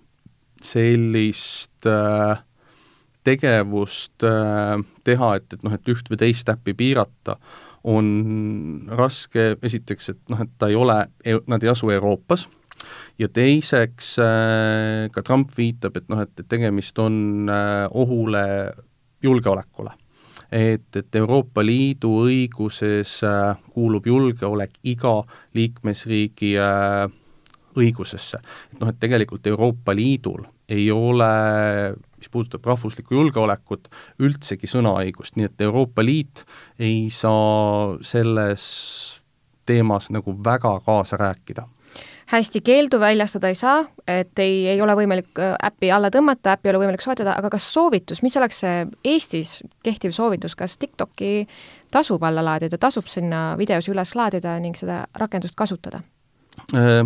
sellist 0.64 1.90
äh, 1.90 2.44
tegevust 3.24 4.26
äh, 4.28 4.78
teha, 5.04 5.36
et, 5.40 5.54
et 5.54 5.66
noh, 5.66 5.74
et 5.76 5.94
üht 5.94 6.12
või 6.12 6.22
teist 6.22 6.50
äppi 6.54 6.76
piirata, 6.78 7.38
on 7.84 8.88
raske, 8.96 9.58
esiteks, 9.66 10.14
et 10.14 10.20
noh, 10.32 10.44
et 10.46 10.52
ta 10.60 10.70
ei 10.72 10.78
ole, 10.80 11.02
nad 11.52 11.64
ei 11.64 11.72
asu 11.72 11.90
Euroopas 11.92 12.46
ja 13.20 13.30
teiseks 13.30 14.16
äh, 14.22 15.10
ka 15.14 15.24
Trump 15.26 15.54
viitab, 15.58 15.98
et 15.98 16.08
noh, 16.12 16.24
et, 16.24 16.34
et 16.40 16.50
tegemist 16.50 17.00
on 17.00 17.50
äh, 17.50 17.86
ohule 17.92 18.46
julgeolekule. 19.24 19.92
et, 20.54 20.96
et 20.96 21.16
Euroopa 21.16 21.64
Liidu 21.66 22.14
õiguses 22.28 23.20
äh, 23.26 23.58
kuulub 23.74 24.08
julgeolek 24.08 24.80
iga 24.84 25.22
liikmesriigi 25.54 26.56
õigusesse. 27.78 28.42
et 28.74 28.82
noh, 28.82 28.90
et 28.90 29.00
tegelikult 29.00 29.48
Euroopa 29.48 29.96
Liidul 29.96 30.44
ei 30.70 30.90
ole, 30.92 31.30
mis 32.18 32.30
puudutab 32.32 32.66
rahvuslikku 32.66 33.16
julgeolekut, 33.18 33.90
üldsegi 34.24 34.70
sõnaõigust, 34.70 35.36
nii 35.38 35.50
et 35.50 35.62
Euroopa 35.62 36.06
Liit 36.06 36.46
ei 36.80 37.10
saa 37.12 37.98
selles 38.02 38.64
teemas 39.66 40.10
nagu 40.12 40.36
väga 40.44 40.78
kaasa 40.86 41.20
rääkida 41.20 41.68
hästi, 42.34 42.62
keeldu 42.66 43.00
väljastada 43.00 43.50
ei 43.52 43.56
saa, 43.56 43.84
et 44.08 44.40
ei, 44.42 44.68
ei 44.74 44.82
ole 44.82 44.96
võimalik 44.98 45.40
äh, 45.42 45.54
äppi 45.68 45.92
alla 45.94 46.10
tõmmata, 46.14 46.56
äppi 46.58 46.70
ei 46.70 46.74
ole 46.74 46.84
võimalik 46.86 47.04
soetada, 47.06 47.36
aga 47.38 47.52
kas 47.54 47.68
soovitus, 47.74 48.24
mis 48.26 48.38
oleks 48.40 48.64
see 48.64 48.84
Eestis 49.14 49.56
kehtiv 49.86 50.16
soovitus, 50.16 50.56
kas 50.60 50.78
TikToki 50.82 51.48
tasub 51.94 52.24
alla 52.26 52.44
laadida, 52.46 52.80
tasub 52.82 53.10
sinna 53.12 53.54
videosi 53.60 53.94
üles 53.94 54.16
laadida 54.18 54.58
ning 54.64 54.78
seda 54.80 55.04
rakendust 55.20 55.58
kasutada 55.60 56.04
äh,? 56.76 57.04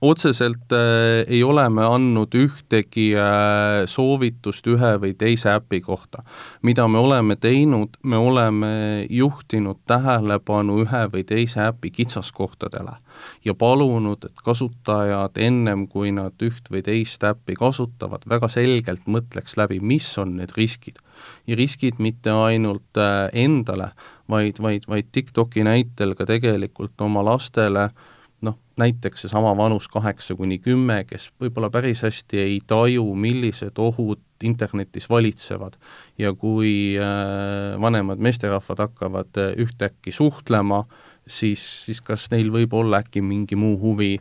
otseselt 0.00 0.72
äh, 0.72 1.24
ei 1.28 1.42
ole 1.44 1.62
me 1.70 1.84
andnud 1.86 2.34
ühtegi 2.36 3.06
äh, 3.16 3.84
soovitust 3.88 4.66
ühe 4.66 4.90
või 5.00 5.14
teise 5.18 5.52
äpi 5.54 5.80
kohta. 5.80 6.24
mida 6.62 6.88
me 6.88 6.98
oleme 6.98 7.36
teinud, 7.36 7.96
me 8.02 8.16
oleme 8.16 9.06
juhtinud 9.10 9.78
tähelepanu 9.86 10.82
ühe 10.84 11.02
või 11.12 11.24
teise 11.24 11.68
äpi 11.68 11.90
kitsaskohtadele 11.90 12.98
ja 13.44 13.54
palunud, 13.54 14.24
et 14.24 14.42
kasutajad 14.44 15.38
ennem, 15.42 15.86
kui 15.90 16.12
nad 16.14 16.34
üht 16.42 16.70
või 16.72 16.82
teist 16.86 17.24
äppi 17.24 17.56
kasutavad, 17.58 18.26
väga 18.28 18.48
selgelt 18.52 19.06
mõtleks 19.06 19.56
läbi, 19.60 19.80
mis 19.80 20.08
on 20.18 20.36
need 20.40 20.54
riskid. 20.56 20.98
ja 21.46 21.56
riskid 21.56 21.98
mitte 21.98 22.30
ainult 22.30 22.98
äh, 23.00 23.28
endale, 23.32 23.92
vaid, 24.28 24.60
vaid, 24.62 24.84
vaid 24.88 25.08
TikToki 25.12 25.64
näitel 25.64 26.14
ka 26.14 26.26
tegelikult 26.26 27.00
oma 27.00 27.24
lastele 27.24 27.90
äh, 27.90 28.12
noh, 28.44 28.58
näiteks 28.76 29.24
seesama 29.24 29.56
vanus 29.56 29.88
kaheksa 29.88 30.36
kuni 30.36 30.58
kümme, 30.62 31.02
kes 31.08 31.30
võib-olla 31.40 31.70
päris 31.72 32.02
hästi 32.04 32.40
ei 32.42 32.58
taju, 32.66 33.08
millised 33.14 33.78
ohud 33.80 34.22
internetis 34.44 35.08
valitsevad 35.10 35.78
ja 36.20 36.32
kui 36.36 36.96
äh, 37.00 37.76
vanemad 37.80 38.20
meesterahvad 38.22 38.84
hakkavad 38.86 39.40
äh, 39.40 39.54
ühtäkki 39.64 40.12
suhtlema, 40.12 40.84
siis, 41.26 41.62
siis 41.86 42.00
kas 42.00 42.30
neil 42.30 42.50
võib 42.54 42.74
olla 42.74 43.02
äkki 43.04 43.22
mingi 43.22 43.58
muu 43.58 43.78
huvi 43.80 44.16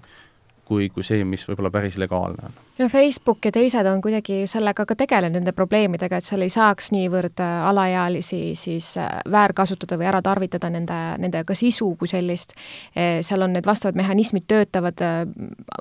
kui, 0.66 0.90
kui 0.90 1.06
see, 1.06 1.24
mis 1.28 1.44
võib-olla 1.48 1.70
päris 1.74 1.98
legaalne 2.02 2.48
on. 2.48 2.56
no 2.80 2.88
Facebook 2.90 3.46
ja 3.46 3.52
teised 3.54 3.88
on 3.90 4.02
kuidagi 4.04 4.42
sellega 4.50 4.86
ka 4.88 4.98
tegelenud, 4.98 5.38
nende 5.40 5.54
probleemidega, 5.56 6.18
et 6.18 6.28
seal 6.28 6.46
ei 6.46 6.52
saaks 6.54 6.92
niivõrd 6.96 7.44
äh, 7.44 7.68
alaealisi 7.70 8.40
siis 8.60 8.92
äh, 9.02 9.20
väärkasutada 9.32 10.00
või 10.02 10.10
ära 10.10 10.22
tarvitada 10.26 10.72
nende, 10.74 10.98
nende 11.22 11.44
ka 11.48 11.58
sisu 11.58 11.92
kui 12.00 12.10
sellist. 12.12 12.56
Äh, 12.98 13.22
seal 13.26 13.46
on 13.46 13.54
need 13.56 13.68
vastavad 13.70 14.00
mehhanismid 14.00 14.48
töötavad, 14.50 15.06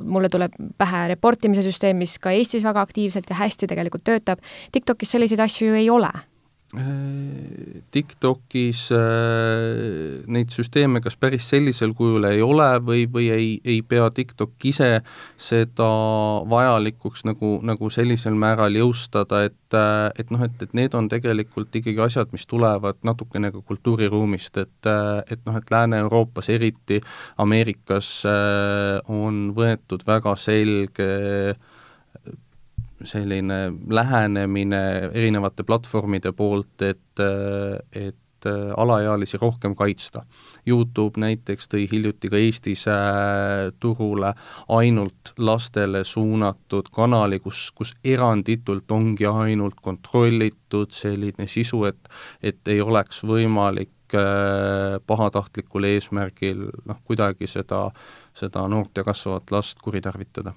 mulle 0.02 0.28
tuleb 0.32 0.54
pähe 0.78 1.06
reportimise 1.14 1.64
süsteem, 1.64 1.98
mis 2.00 2.18
ka 2.22 2.34
Eestis 2.34 2.64
väga 2.66 2.84
aktiivselt 2.84 3.30
ja 3.30 3.40
hästi 3.40 3.70
tegelikult 3.70 4.04
töötab, 4.04 4.44
TikTokis 4.72 5.16
selliseid 5.16 5.42
asju 5.44 5.72
ju 5.72 5.80
ei 5.80 5.90
ole 5.90 6.12
TikTokis 7.94 8.88
äh, 8.90 10.24
neid 10.26 10.50
süsteeme 10.50 10.98
kas 11.04 11.14
päris 11.20 11.46
sellisel 11.46 11.92
kujul 11.94 12.26
ei 12.26 12.40
ole 12.42 12.66
või, 12.82 13.04
või 13.10 13.28
ei, 13.30 13.50
ei 13.62 13.82
pea 13.86 14.08
TikTok 14.10 14.66
ise 14.66 14.88
seda 15.38 15.88
vajalikuks 16.50 17.22
nagu, 17.28 17.58
nagu 17.62 17.90
sellisel 17.94 18.34
määral 18.38 18.74
jõustada, 18.74 19.44
et 19.46 19.76
äh, 19.78 20.10
et 20.18 20.32
noh, 20.34 20.42
et, 20.42 20.56
et 20.66 20.74
need 20.74 20.96
on 20.98 21.08
tegelikult 21.12 21.74
ikkagi 21.78 22.02
asjad, 22.02 22.32
mis 22.34 22.46
tulevad 22.50 22.98
natukene 23.06 23.52
ka 23.54 23.62
kultuuriruumist, 23.62 24.58
et 24.64 24.90
äh, 24.90 25.22
et 25.30 25.46
noh, 25.46 25.60
et 25.60 25.70
Lääne-Euroopas, 25.70 26.50
eriti 26.50 27.00
Ameerikas 27.38 28.10
on 29.10 29.46
võetud 29.54 30.02
väga 30.06 30.34
selge 30.40 31.08
selline 33.04 33.72
lähenemine 33.90 35.10
erinevate 35.12 35.64
platvormide 35.64 36.32
poolt, 36.32 36.82
et, 36.82 37.24
et 37.92 38.16
alaealisi 38.76 39.38
rohkem 39.40 39.74
kaitsta. 39.74 40.22
Youtube 40.66 41.20
näiteks 41.20 41.68
tõi 41.68 41.86
hiljuti 41.90 42.30
ka 42.32 42.40
Eestis 42.40 42.86
äh, 42.88 43.72
turule 43.80 44.34
ainult 44.68 45.34
lastele 45.38 46.04
suunatud 46.04 46.88
kanali, 46.92 47.38
kus, 47.40 47.70
kus 47.74 47.94
eranditult 48.04 48.90
ongi 48.90 49.26
ainult 49.26 49.80
kontrollitud 49.82 50.92
selline 50.92 51.48
sisu, 51.48 51.84
et 51.84 52.08
et 52.42 52.68
ei 52.68 52.80
oleks 52.80 53.22
võimalik 53.24 54.16
äh, 54.16 54.98
pahatahtlikul 55.06 55.84
eesmärgil 55.88 56.66
noh, 56.84 57.00
kuidagi 57.04 57.46
seda, 57.46 57.88
seda 58.34 58.68
noort 58.68 58.96
ja 58.96 59.04
kasvavat 59.04 59.50
last 59.50 59.80
kuritarvitada 59.82 60.54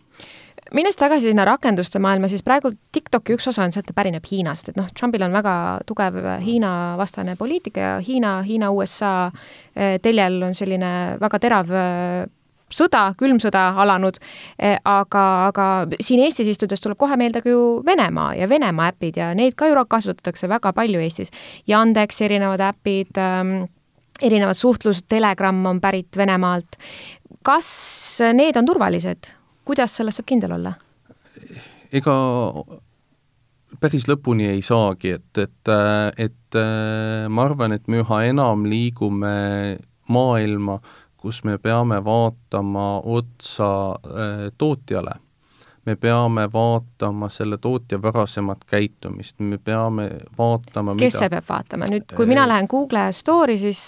minnes 0.74 0.98
tagasi 1.00 1.30
sinna 1.30 1.46
rakenduste 1.48 2.00
maailma, 2.04 2.30
siis 2.32 2.44
praegu 2.46 2.72
TikToki 2.96 3.36
üks 3.38 3.48
osa 3.52 3.66
on 3.66 3.74
see, 3.74 3.84
et 3.84 3.90
ta 3.90 3.96
pärineb 3.98 4.26
Hiinast, 4.28 4.72
et 4.72 4.80
noh, 4.80 4.88
Trumpil 4.98 5.24
on 5.28 5.36
väga 5.36 5.54
tugev 5.88 6.18
Hiina-vastane 6.44 7.38
poliitika 7.40 7.84
ja 7.84 7.94
Hiina, 8.04 8.40
Hiina-USA 8.48 9.14
eh, 9.76 9.98
teljel 10.04 10.42
on 10.48 10.58
selline 10.58 10.92
väga 11.22 11.40
terav 11.44 11.72
eh, 11.72 12.26
sõda, 12.74 13.04
külm 13.20 13.40
sõda 13.44 13.70
alanud, 13.84 14.20
eh, 14.60 14.76
aga, 14.84 15.24
aga 15.52 15.70
siin 16.04 16.26
Eestis 16.26 16.52
istudes 16.52 16.84
tuleb 16.84 17.00
kohe 17.00 17.18
meelde 17.20 17.44
ka 17.46 17.52
ju 17.52 17.64
Venemaa 17.88 18.34
ja 18.40 18.50
Venemaa 18.50 18.92
äpid 18.92 19.22
ja 19.22 19.32
neid 19.38 19.56
ka 19.56 19.72
ju 19.72 19.86
kasutatakse 19.88 20.50
väga 20.52 20.74
palju 20.76 21.00
Eestis. 21.04 21.32
Yandex, 21.70 22.22
erinevad 22.22 22.64
äpid 22.72 23.18
ähm,, 23.22 23.56
erinevad 24.22 24.58
suhtlus, 24.58 25.04
Telegram 25.08 25.66
on 25.66 25.82
pärit 25.82 26.18
Venemaalt. 26.18 26.80
kas 27.44 28.20
need 28.34 28.58
on 28.58 28.66
turvalised? 28.66 29.37
Kuidas 29.68 30.00
selles 30.00 30.20
saab 30.20 30.30
kindel 30.30 30.58
olla? 30.58 30.74
ega 31.94 32.14
päris 33.82 34.08
lõpuni 34.10 34.48
ei 34.50 34.64
saagi, 34.66 35.14
et, 35.20 35.44
et, 35.44 35.72
et 36.18 36.58
ma 37.30 37.46
arvan, 37.46 37.76
et 37.76 37.86
me 37.92 38.02
üha 38.02 38.24
enam 38.32 38.66
liigume 38.68 39.36
maailma, 40.08 40.80
kus 41.18 41.44
me 41.44 41.58
peame 41.58 42.00
vaatama 42.04 42.90
otsa 43.04 43.70
äh, 43.92 44.52
tootjale. 44.58 45.16
me 45.88 45.96
peame 45.96 46.50
vaatama 46.54 47.30
selle 47.32 47.58
tootja 47.64 48.02
varasemat 48.02 48.66
käitumist, 48.68 49.40
me 49.40 49.58
peame 49.58 50.10
vaatama 50.38 50.96
kes 50.96 51.14
mida... 51.14 51.20
see 51.20 51.30
peab 51.32 51.48
vaatama, 51.50 51.88
nüüd 51.92 52.12
kui 52.16 52.28
mina 52.28 52.48
lähen 52.48 52.68
Google 52.68 53.06
Store'i, 53.16 53.56
siis 53.62 53.82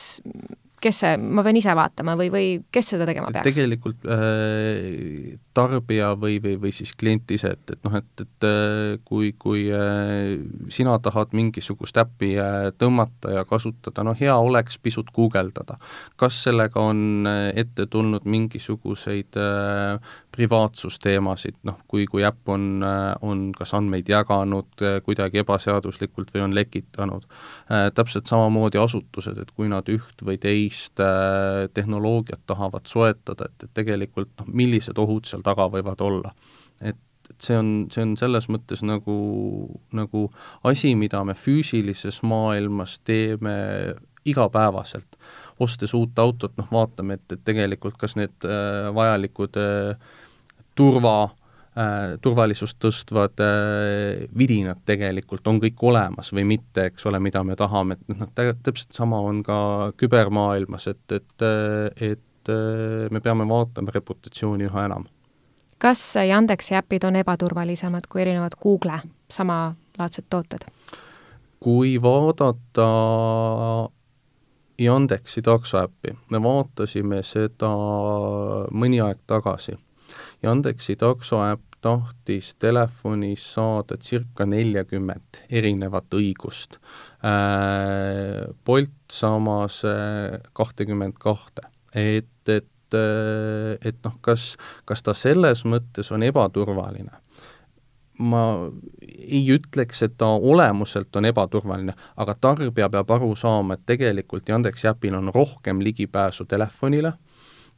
kes 0.79 1.01
see, 1.03 1.17
ma 1.19 1.43
pean 1.43 1.59
ise 1.59 1.75
vaatama 1.75 2.15
või, 2.19 2.31
või 2.31 2.47
kes 2.71 2.93
seda 2.93 3.07
tegema 3.09 3.31
peaks? 3.33 3.49
tegelikult 3.51 4.07
äh, 4.07 5.35
tarbija 5.59 6.13
või, 6.19 6.37
või, 6.43 6.55
või 6.61 6.71
siis 6.75 6.93
klient 6.97 7.29
ise, 7.35 7.53
et, 7.57 7.73
et 7.73 7.83
noh, 7.85 7.95
et, 7.99 8.23
et 8.23 8.47
äh, 8.47 8.99
kui, 9.07 9.33
kui 9.39 9.65
äh, 9.73 10.37
sina 10.71 10.95
tahad 11.03 11.35
mingisugust 11.35 11.99
äppi 11.99 12.33
äh, 12.39 12.69
tõmmata 12.79 13.33
ja 13.35 13.45
kasutada, 13.49 14.05
no 14.07 14.15
hea 14.17 14.35
oleks 14.35 14.79
pisut 14.81 15.11
guugeldada. 15.15 15.77
kas 16.19 16.43
sellega 16.43 16.81
on 16.81 17.27
ette 17.55 17.85
tulnud 17.91 18.25
mingisuguseid 18.25 19.37
privaatsusteemasid, 20.35 21.57
noh, 21.67 21.79
kui, 21.87 22.05
kui 22.09 22.23
äpp 22.27 22.49
on, 22.53 22.83
on 23.25 23.49
kas 23.55 23.73
andmeid 23.77 24.09
jaganud 24.09 24.83
kuidagi 25.05 25.41
ebaseaduslikult 25.41 26.31
või 26.35 26.43
on 26.45 26.55
lekitanud. 26.55 27.25
Täpselt 27.95 28.29
samamoodi 28.29 28.79
asutused, 28.81 29.39
et 29.41 29.51
kui 29.55 29.69
nad 29.71 29.89
üht 29.91 30.23
või 30.25 30.37
teist 30.41 31.01
tehnoloogiat 31.73 32.45
tahavad 32.49 32.87
soetada, 32.89 33.49
et, 33.49 33.67
et 33.67 33.73
tegelikult 33.81 34.31
noh, 34.39 34.51
millised 34.61 34.99
ohud 35.01 35.27
seal 35.29 35.43
taga 35.49 35.69
võivad 35.73 36.01
olla. 36.05 36.33
et, 36.81 36.97
et 37.29 37.41
see 37.49 37.57
on, 37.57 37.73
see 37.93 38.05
on 38.05 38.15
selles 38.17 38.49
mõttes 38.49 38.85
nagu, 38.85 39.17
nagu 39.93 40.27
asi, 40.63 40.95
mida 40.95 41.23
me 41.27 41.35
füüsilises 41.37 42.21
maailmas 42.23 42.99
teeme 43.05 43.57
igapäevaselt 44.25 45.17
ostes 45.59 45.93
uut 45.93 46.19
autot, 46.19 46.55
noh 46.57 46.71
vaatame, 46.71 47.19
et, 47.19 47.35
et 47.35 47.43
tegelikult 47.45 47.97
kas 47.99 48.15
need 48.19 48.47
äh, 48.47 48.89
vajalikud 48.95 49.59
äh, 49.59 50.09
turva 50.77 51.15
äh,, 51.25 52.15
turvalisust 52.23 52.79
tõstvad 52.83 53.43
äh, 53.43 54.25
vidinad 54.37 54.81
tegelikult 54.87 55.47
on 55.51 55.61
kõik 55.63 55.83
olemas 55.91 56.33
või 56.35 56.45
mitte, 56.55 56.89
eks 56.91 57.07
ole, 57.09 57.21
mida 57.23 57.43
me 57.43 57.57
tahame, 57.59 57.99
et 57.99 58.15
noh, 58.15 58.31
täpselt 58.35 58.95
sama 58.95 59.21
on 59.25 59.43
ka 59.45 59.59
kübermaailmas, 59.99 60.89
et, 60.93 61.05
et, 61.19 61.47
et 62.13 62.53
äh, 62.55 63.07
me 63.11 63.23
peame 63.23 63.47
vaatama 63.49 63.95
reputatsiooni 63.95 64.69
üha 64.69 64.89
enam. 64.89 65.07
Kas 65.79 66.15
Yandeksi 66.27 66.75
äpid 66.75 67.03
on 67.07 67.15
ebaturvalisemad 67.15 68.09
kui 68.09 68.21
erinevad 68.21 68.57
Google 68.61 68.99
samalaadsed 69.31 70.27
tooted? 70.29 70.67
kui 71.59 72.01
vaadata 72.01 72.89
Yandeksi 74.79 75.41
taksoäppi, 75.41 76.15
me 76.29 76.43
vaatasime 76.43 77.23
seda 77.23 77.71
mõni 78.71 79.01
aeg 79.03 79.19
tagasi 79.27 79.75
Yandeksi 80.43 80.95
taksoäpp 80.95 81.69
tahtis 81.81 82.53
telefonis 82.59 83.43
saada 83.53 83.97
circa 84.03 84.45
neljakümmet 84.45 85.43
erinevat 85.49 86.15
õigust 86.15 86.79
äh,. 87.23 88.47
Bolt 88.65 89.11
samas 89.11 89.81
äh, 89.87 90.39
kahtekümmend 90.53 91.19
kahte, 91.19 91.67
et, 91.95 92.38
et, 92.97 93.85
et 93.85 93.97
noh, 94.05 94.15
kas, 94.21 94.55
kas 94.85 95.03
ta 95.05 95.13
selles 95.13 95.65
mõttes 95.65 96.11
on 96.15 96.23
ebaturvaline? 96.23 97.11
ma 98.19 98.41
ei 98.99 99.45
ütleks, 99.53 100.01
et 100.03 100.17
ta 100.19 100.27
olemuselt 100.27 101.15
on 101.15 101.29
ebaturvaline, 101.29 101.93
aga 102.19 102.33
tarbija 102.35 102.89
peab 102.91 103.13
aru 103.15 103.29
saama, 103.39 103.77
et 103.77 103.85
tegelikult 103.87 104.49
Yandeksi 104.51 104.89
äpil 104.91 105.15
on 105.15 105.31
rohkem 105.31 105.79
ligipääsu 105.79 106.43
telefonile, 106.43 107.13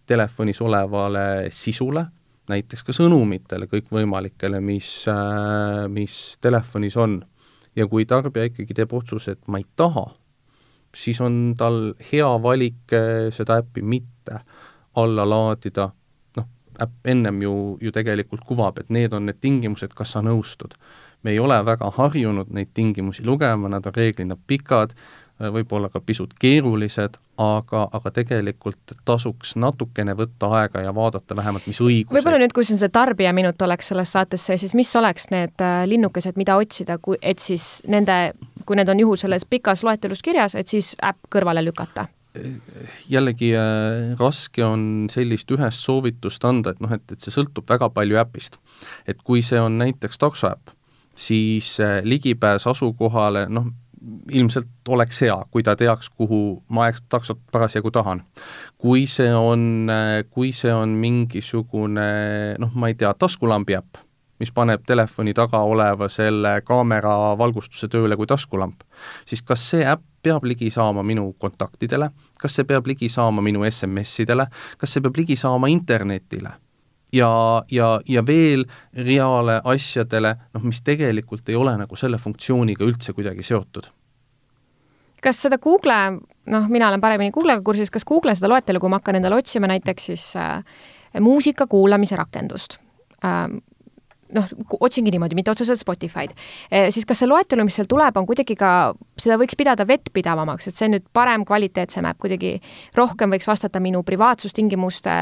telefonis 0.09 0.61
olevale 0.65 1.51
sisule 1.53 2.07
näiteks 2.51 2.83
ka 2.85 2.95
sõnumitele 2.95 3.67
kõikvõimalikele, 3.71 4.61
mis, 4.63 4.89
mis 5.93 6.17
telefonis 6.41 6.97
on. 6.97 7.21
ja 7.75 7.85
kui 7.87 8.03
tarbija 8.05 8.49
ikkagi 8.49 8.75
teeb 8.75 8.93
otsuse, 8.93 9.37
et 9.37 9.47
ma 9.47 9.61
ei 9.61 9.65
taha, 9.79 10.09
siis 10.95 11.21
on 11.23 11.53
tal 11.57 11.93
hea 12.09 12.27
valik 12.43 12.91
äh, 12.97 13.29
seda 13.31 13.61
äppi 13.61 13.79
mitte 13.81 14.41
alla 14.95 15.25
laadida, 15.29 15.89
noh, 16.37 16.47
äpp 16.81 17.07
ennem 17.13 17.41
ju, 17.41 17.55
ju 17.81 17.91
tegelikult 17.91 18.43
kuvab, 18.47 18.79
et 18.79 18.89
need 18.89 19.13
on 19.13 19.25
need 19.29 19.39
tingimused, 19.41 19.95
kas 19.95 20.17
sa 20.17 20.21
nõustud. 20.25 20.77
me 21.23 21.31
ei 21.31 21.39
ole 21.39 21.65
väga 21.65 21.91
harjunud 21.91 22.49
neid 22.49 22.71
tingimusi 22.73 23.25
lugema, 23.25 23.69
nad 23.69 23.85
on 23.85 23.93
reeglina 23.93 24.37
pikad, 24.47 24.95
võib-olla 25.49 25.89
ka 25.89 26.01
pisut 26.05 26.33
keerulised, 26.39 27.17
aga, 27.41 27.83
aga 27.93 28.11
tegelikult 28.13 28.93
tasuks 29.05 29.55
natukene 29.55 30.13
võtta 30.17 30.49
aega 30.59 30.83
ja 30.85 30.93
vaadata 30.95 31.35
vähemalt, 31.37 31.67
mis 31.69 31.81
õigused 31.81 32.13
võib-olla 32.17 32.41
nüüd, 32.41 32.53
kui 32.53 32.67
siin 32.67 32.79
see 32.81 32.91
tarbijaminut 32.93 33.61
oleks 33.65 33.91
selles 33.93 34.13
saates 34.13 34.45
sees, 34.45 34.61
siis 34.65 34.75
mis 34.77 34.91
oleks 34.99 35.29
need 35.33 35.63
äh, 35.63 35.83
linnukesed, 35.89 36.37
mida 36.37 36.57
otsida, 36.61 36.97
kui, 37.01 37.17
et 37.21 37.41
siis 37.41 37.81
nende, 37.89 38.33
kui 38.65 38.77
need 38.77 38.89
on 38.91 39.01
juhul 39.01 39.21
selles 39.21 39.47
pikas 39.49 39.85
loetelus 39.87 40.21
kirjas, 40.25 40.55
et 40.59 40.69
siis 40.69 40.93
äpp 41.01 41.31
kõrvale 41.33 41.63
lükata? 41.65 42.07
Jällegi 43.09 43.51
äh, 43.55 44.15
raske 44.19 44.63
on 44.65 45.07
sellist 45.11 45.51
ühest 45.51 45.83
soovitust 45.85 46.45
anda, 46.47 46.71
et 46.71 46.79
noh, 46.83 46.91
et, 46.95 47.03
et 47.11 47.19
see 47.19 47.33
sõltub 47.33 47.67
väga 47.69 47.89
palju 47.91 48.19
äpist. 48.21 48.59
et 49.07 49.19
kui 49.23 49.41
see 49.43 49.59
on 49.59 49.77
näiteks 49.81 50.21
taksoäpp, 50.21 50.71
siis 51.15 51.73
äh, 51.83 51.99
ligipääs 52.03 52.67
asukohale, 52.67 53.47
noh, 53.49 53.71
ilmselt 54.31 54.89
oleks 54.89 55.19
hea, 55.21 55.35
kui 55.51 55.63
ta 55.63 55.75
teaks, 55.77 56.09
kuhu 56.09 56.63
ma 56.69 56.87
taksot 57.09 57.39
parasjagu 57.51 57.91
tahan. 57.91 58.23
kui 58.77 59.05
see 59.07 59.33
on, 59.35 59.91
kui 60.29 60.51
see 60.51 60.73
on 60.73 60.95
mingisugune 60.97 62.07
noh, 62.57 62.71
ma 62.73 62.89
ei 62.89 62.95
tea, 62.95 63.13
taskulambi 63.13 63.77
äpp, 63.77 64.01
mis 64.41 64.51
paneb 64.53 64.83
telefoni 64.87 65.35
taga 65.37 65.61
oleva 65.67 66.09
selle 66.09 66.57
kaamera 66.65 67.35
valgustuse 67.37 67.89
tööle 67.91 68.17
kui 68.17 68.29
taskulamp, 68.29 68.81
siis 69.29 69.43
kas 69.45 69.67
see 69.73 69.85
äpp 69.85 70.03
peab 70.21 70.45
ligi 70.45 70.69
saama 70.73 71.03
minu 71.05 71.31
kontaktidele, 71.41 72.11
kas 72.41 72.57
see 72.57 72.67
peab 72.69 72.89
ligi 72.89 73.09
saama 73.09 73.41
minu 73.41 73.63
SMS-idele, 73.69 74.45
kas 74.77 74.93
see 74.93 75.05
peab 75.05 75.17
ligi 75.21 75.39
saama 75.39 75.71
internetile? 75.71 76.57
ja, 77.11 77.63
ja, 77.71 77.87
ja 78.07 78.21
veel 78.25 78.63
reale 78.95 79.57
asjadele, 79.67 80.35
noh, 80.53 80.63
mis 80.63 80.79
tegelikult 80.81 81.49
ei 81.49 81.57
ole 81.59 81.73
nagu 81.77 81.97
selle 81.99 82.17
funktsiooniga 82.21 82.85
üldse 82.87 83.13
kuidagi 83.17 83.43
seotud 83.43 83.89
kas 85.21 85.41
seda 85.45 85.59
Google, 85.61 85.97
noh, 86.49 86.69
mina 86.73 86.87
olen 86.89 87.01
paremini 87.01 87.33
Google'ga 87.33 87.61
kursis, 87.65 87.91
kas 87.93 88.05
Google 88.07 88.33
seda 88.35 88.49
loetelu, 88.51 88.81
kui 88.81 88.89
ma 88.89 88.97
hakkan 89.01 89.19
endale 89.19 89.37
otsima 89.37 89.69
näiteks 89.69 90.07
siis 90.09 90.23
äh, 90.39 90.63
muusika 91.19 91.67
kuulamise 91.69 92.17
rakendust 92.19 92.79
ähm,, 93.25 93.59
noh, 94.35 94.51
otsingi 94.79 95.13
niimoodi, 95.13 95.37
mitte 95.37 95.53
otseselt 95.53 95.81
Spotify'd. 95.81 96.35
E,, 96.71 96.89
siis 96.93 97.07
kas 97.07 97.21
see 97.21 97.29
loetelu, 97.29 97.65
mis 97.67 97.77
seal 97.79 97.89
tuleb, 97.91 98.17
on 98.17 98.27
kuidagi 98.29 98.57
ka, 98.59 98.73
seda 99.19 99.37
võiks 99.41 99.57
pidada 99.59 99.87
vettpidavamaks, 99.87 100.69
et 100.69 100.77
see 100.77 100.89
on 100.89 100.95
nüüd 100.97 101.07
parem, 101.15 101.45
kvaliteetsem 101.47 102.07
äpp, 102.09 102.21
kuidagi 102.25 102.57
rohkem 102.97 103.33
võiks 103.35 103.49
vastata 103.49 103.81
minu 103.83 104.03
privaatsustingimuste 104.07 105.17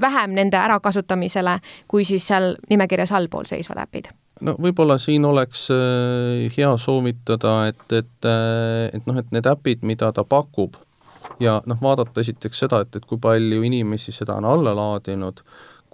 vähem 0.00 0.34
nende 0.36 0.58
ärakasutamisele, 0.60 1.58
kui 1.88 2.04
siis 2.04 2.26
seal 2.28 2.54
nimekirjas 2.70 3.14
allpool 3.16 3.48
seisvad 3.48 3.80
äpid. 3.86 4.10
No 4.44 4.56
võib-olla 4.60 4.96
siin 4.98 5.24
oleks 5.24 5.68
äh, 5.72 6.50
hea 6.56 6.72
soovitada, 6.80 7.68
et, 7.70 7.84
et, 7.92 8.16
äh, 8.26 8.90
et 8.92 9.06
noh, 9.06 9.20
et 9.20 9.30
need 9.32 9.46
äpid, 9.46 9.86
mida 9.86 10.10
ta 10.12 10.24
pakub 10.26 10.76
ja 11.40 11.60
noh, 11.66 11.78
vaadata 11.82 12.20
esiteks 12.20 12.64
seda, 12.64 12.82
et, 12.84 12.96
et 12.98 13.06
kui 13.08 13.20
palju 13.20 13.62
inimesi 13.64 14.12
seda 14.12 14.36
on 14.40 14.48
alla 14.48 14.74
laadinud, 14.76 15.40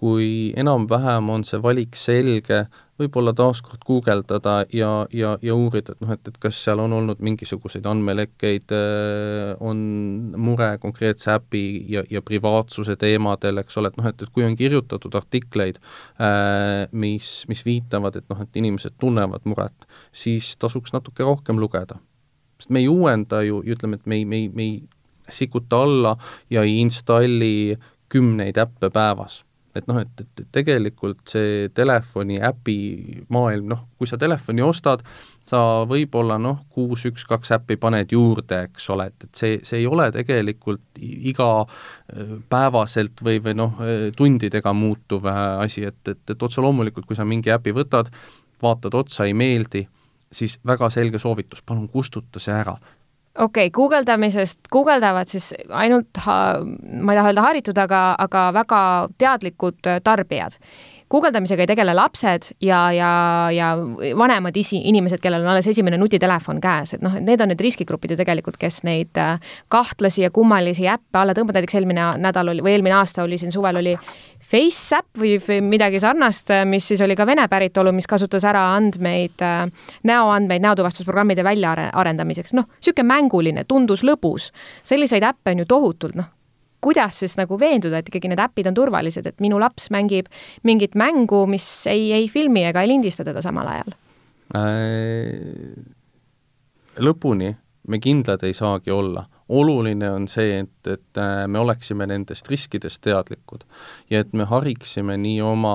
kui 0.01 0.55
enam-vähem 0.57 1.29
on 1.29 1.43
see 1.45 1.61
valik 1.61 1.97
selge, 1.99 2.65
võib-olla 3.01 3.33
taaskord 3.37 3.83
guugeldada 3.87 4.55
ja, 4.77 4.91
ja, 5.13 5.35
ja 5.45 5.57
uurida, 5.57 5.95
et 5.95 6.05
noh, 6.05 6.13
et, 6.15 6.29
et 6.29 6.37
kas 6.41 6.59
seal 6.65 6.81
on 6.83 6.93
olnud 6.97 7.21
mingisuguseid 7.25 7.87
andmelekkeid, 7.89 8.73
äh, 8.77 9.53
on 9.65 9.81
mure 10.41 10.71
konkreetse 10.83 11.33
äpi 11.35 11.63
ja, 11.93 12.05
ja 12.13 12.23
privaatsuse 12.25 12.97
teemadel, 13.01 13.63
eks 13.63 13.81
ole, 13.81 13.93
et 13.93 13.99
noh, 14.01 14.09
et, 14.11 14.25
et 14.25 14.33
kui 14.35 14.45
on 14.47 14.57
kirjutatud 14.57 15.17
artikleid, 15.21 15.81
äh, 16.21 16.87
mis, 16.93 17.33
mis 17.53 17.65
viitavad, 17.67 18.17
et 18.21 18.29
noh, 18.33 18.41
et 18.45 18.61
inimesed 18.63 18.97
tunnevad 19.01 19.45
muret, 19.49 19.89
siis 20.13 20.55
tasuks 20.61 20.97
natuke 20.97 21.27
rohkem 21.27 21.61
lugeda. 21.61 22.01
sest 22.61 22.73
me 22.73 22.81
ei 22.81 22.89
uuenda 22.89 23.41
ju, 23.45 23.63
ütleme, 23.65 24.01
et 24.01 24.09
me 24.09 24.21
ei, 24.21 24.25
me 24.25 24.43
ei, 24.43 24.49
me 24.49 24.65
ei 24.65 24.81
sikuta 25.31 25.85
alla 25.85 26.17
ja 26.51 26.65
ei 26.67 26.81
installi 26.81 27.79
kümneid 28.11 28.59
äppe 28.59 28.91
päevas 28.91 29.45
et 29.77 29.87
noh, 29.87 30.01
et, 30.03 30.21
et 30.25 30.41
tegelikult 30.53 31.29
see 31.31 31.69
telefoni 31.75 32.41
äpi 32.43 32.77
maailm, 33.33 33.69
noh, 33.71 33.85
kui 33.99 34.09
sa 34.11 34.19
telefoni 34.21 34.63
ostad, 34.65 35.03
sa 35.47 35.61
võib-olla 35.89 36.39
noh, 36.43 36.59
kuus, 36.75 37.05
üks, 37.11 37.25
kaks 37.29 37.53
äppi 37.57 37.77
paned 37.81 38.13
juurde, 38.15 38.65
eks 38.69 38.91
ole, 38.95 39.05
et, 39.13 39.29
et 39.29 39.43
see, 39.43 39.61
see 39.67 39.83
ei 39.83 39.89
ole 39.91 40.07
tegelikult 40.15 41.01
igapäevaselt 41.01 43.25
või, 43.27 43.37
või 43.45 43.55
noh, 43.59 43.81
tundidega 44.17 44.75
muutuv 44.77 45.29
asi, 45.31 45.87
et, 45.89 46.03
et, 46.09 46.25
et 46.35 46.49
otse 46.49 46.65
loomulikult, 46.65 47.09
kui 47.09 47.19
sa 47.19 47.29
mingi 47.29 47.53
äpi 47.55 47.75
võtad, 47.77 48.07
vaatad 48.63 48.97
otsa, 48.99 49.29
ei 49.29 49.37
meeldi, 49.37 49.87
siis 50.33 50.59
väga 50.67 50.91
selge 50.93 51.19
soovitus, 51.19 51.63
palun 51.67 51.89
kustuta 51.91 52.43
see 52.43 52.55
ära 52.55 52.77
okei 53.39 53.67
okay,, 53.67 53.71
guugeldamisest, 53.71 54.59
guugeldavad 54.73 55.29
siis 55.31 55.53
ainult, 55.69 56.23
ma 56.27 57.13
ei 57.13 57.19
taha 57.21 57.31
öelda 57.31 57.45
haritud, 57.45 57.79
aga, 57.79 58.01
aga 58.19 58.47
väga 58.55 58.81
teadlikud 59.19 59.87
äh, 59.87 60.01
tarbijad. 60.05 60.59
guugeldamisega 61.11 61.65
ei 61.65 61.67
tegele 61.67 61.95
lapsed 61.95 62.53
ja, 62.63 62.93
ja, 62.95 63.11
ja 63.51 63.71
vanemad 64.17 64.57
isi, 64.57 64.79
inimesed, 64.87 65.19
kellel 65.19 65.43
on 65.43 65.51
alles 65.51 65.67
esimene 65.67 65.99
nutitelefon 65.99 66.61
käes, 66.63 66.95
et 66.95 67.03
noh, 67.03 67.17
et 67.19 67.25
need 67.27 67.41
on 67.43 67.51
need 67.51 67.61
riskigrupid 67.61 68.15
ju 68.15 68.19
tegelikult, 68.21 68.59
kes 68.59 68.83
neid 68.87 69.19
äh, 69.19 69.39
kahtlasi 69.69 70.23
ja 70.27 70.31
kummalisi 70.31 70.87
äppe 70.91 71.19
alla 71.19 71.35
tõmbavad, 71.35 71.61
näiteks 71.61 71.81
eelmine 71.81 72.13
nädal 72.23 72.55
oli 72.55 72.63
või 72.67 72.77
eelmine 72.77 72.99
aasta 72.99 73.27
oli 73.27 73.39
siin 73.39 73.55
suvel 73.55 73.83
oli 73.83 73.97
FaceApp 74.51 75.21
või, 75.21 75.37
või 75.45 75.61
midagi 75.63 76.01
sarnast, 76.03 76.51
mis 76.67 76.89
siis 76.91 77.01
oli 77.05 77.15
ka 77.19 77.27
Vene 77.29 77.47
päritolu, 77.51 77.93
mis 77.95 78.09
kasutas 78.11 78.45
ära 78.49 78.65
andmeid, 78.75 79.39
äh, 79.47 79.63
näoandmeid 80.11 80.65
näotuvastusprogrammide 80.65 81.45
väljaarendamiseks, 81.47 82.55
noh, 82.59 82.69
niisugune 82.81 83.09
mänguline, 83.13 83.65
tundus 83.69 84.05
lõbus. 84.07 84.51
selliseid 84.83 85.23
äppe 85.23 85.55
on 85.55 85.63
ju 85.63 85.71
tohutult, 85.71 86.19
noh, 86.19 86.31
kuidas 86.81 87.21
siis 87.23 87.37
nagu 87.39 87.59
veenduda, 87.61 88.01
et 88.01 88.09
ikkagi 88.09 88.31
need 88.33 88.41
äpid 88.43 88.71
on 88.71 88.77
turvalised, 88.77 89.27
et 89.27 89.41
minu 89.41 89.61
laps 89.61 89.91
mängib 89.93 90.31
mingit 90.67 90.97
mängu, 90.99 91.45
mis 91.47 91.67
ei, 91.91 92.11
ei 92.17 92.29
filmi 92.29 92.65
ega 92.65 92.83
ei 92.83 92.89
lindista 92.89 93.25
teda 93.27 93.43
samal 93.45 93.69
ajal 93.69 93.97
äh,? 94.57 95.85
lõpuni 97.01 97.53
me 97.89 98.01
kindlad 98.03 98.43
ei 98.45 98.57
saagi 98.57 98.93
olla 98.93 99.25
oluline 99.51 100.11
on 100.11 100.29
see, 100.31 100.61
et, 100.63 100.91
et 100.91 101.19
äh, 101.19 101.47
me 101.51 101.59
oleksime 101.59 102.07
nendest 102.07 102.49
riskidest 102.51 103.03
teadlikud 103.07 103.67
ja 104.11 104.23
et 104.25 104.33
me 104.33 104.47
hariksime 104.47 105.19
nii 105.21 105.41
oma 105.43 105.75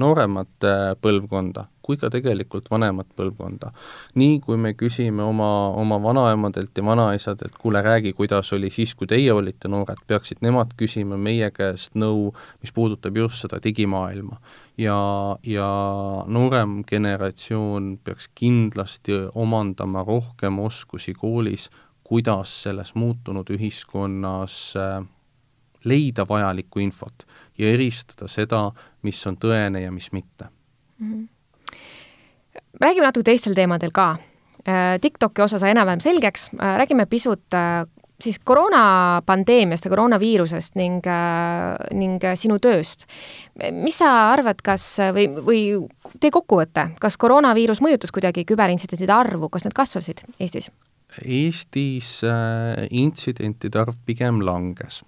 nooremat 0.00 0.68
äh, 0.68 0.80
põlvkonda 1.02 1.66
kui 1.90 1.98
ka 1.98 2.10
tegelikult 2.12 2.68
vanemat 2.70 3.08
põlvkonda. 3.18 3.72
nii 4.20 4.38
kui 4.44 4.58
me 4.60 4.72
küsime 4.78 5.24
oma, 5.26 5.50
oma 5.80 5.98
vanaemadelt 6.02 6.76
ja 6.76 6.84
vanaisadelt, 6.86 7.56
kuule, 7.58 7.82
räägi, 7.82 8.12
kuidas 8.14 8.52
oli 8.52 8.70
siis, 8.70 8.94
kui 8.94 9.10
teie 9.10 9.32
olite 9.32 9.68
noored, 9.68 10.02
peaksid 10.06 10.44
nemad 10.46 10.76
küsima 10.78 11.18
meie 11.18 11.50
käest 11.50 11.96
nõu, 11.98 12.30
mis 12.62 12.74
puudutab 12.76 13.16
just 13.16 13.42
seda 13.42 13.58
digimaailma. 13.64 14.40
ja, 14.78 14.96
ja 15.42 15.68
noorem 16.26 16.82
generatsioon 16.88 17.98
peaks 18.04 18.30
kindlasti 18.34 19.26
omandama 19.34 20.04
rohkem 20.06 20.58
oskusi 20.58 21.12
koolis, 21.14 21.68
kuidas 22.10 22.50
selles 22.64 22.94
muutunud 22.98 23.50
ühiskonnas 23.54 24.54
äh, 24.76 25.04
leida 25.86 26.24
vajalikku 26.28 26.82
infot 26.82 27.22
ja 27.58 27.70
eristada 27.70 28.26
seda, 28.28 28.64
mis 29.06 29.20
on 29.30 29.38
tõene 29.38 29.84
ja 29.84 29.92
mis 29.94 30.10
mitte 30.12 30.48
mm. 30.98 31.12
-hmm. 31.12 31.78
räägime 32.80 33.06
natuke 33.06 33.30
teistel 33.30 33.54
teemadel 33.54 33.94
ka. 33.94 34.16
Äh, 34.66 34.98
TikToki 35.00 35.42
osa 35.42 35.58
sai 35.58 35.70
enam-vähem 35.70 36.00
selgeks, 36.00 36.50
äh, 36.54 36.76
räägime 36.82 37.06
pisut 37.06 37.46
siis 38.20 38.38
koroonapandeemiast 38.38 39.84
ja 39.84 39.90
koroonaviirusest 39.90 40.74
ning, 40.74 41.06
ning 41.90 42.20
sinu 42.34 42.58
tööst. 42.58 43.06
mis 43.72 43.98
sa 43.98 44.32
arvad, 44.32 44.60
kas 44.62 44.98
või, 45.14 45.24
või 45.46 45.88
tee 46.20 46.30
kokkuvõte, 46.30 46.90
kas 47.00 47.16
koroonaviirus 47.16 47.80
mõjutas 47.80 48.12
kuidagi 48.12 48.44
küberintsidentide 48.44 49.12
arvu, 49.12 49.48
kas 49.48 49.64
need 49.64 49.72
kasvasid 49.78 50.20
Eestis? 50.40 50.70
Eestis 51.18 52.20
äh, 52.24 52.86
intsidentide 52.90 53.80
arv 53.82 53.96
pigem 54.06 54.40
langes. 54.44 55.02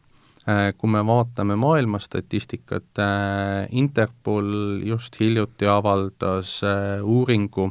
Äh, 0.49 0.73
kui 0.75 0.91
me 0.91 1.03
vaatame 1.07 1.55
maailma 1.57 2.01
statistikat, 2.03 2.91
äh, 2.99 3.69
Interpol 3.79 4.83
just 4.87 5.21
hiljuti 5.21 5.69
avaldas 5.71 6.61
uuringu, 7.03 7.71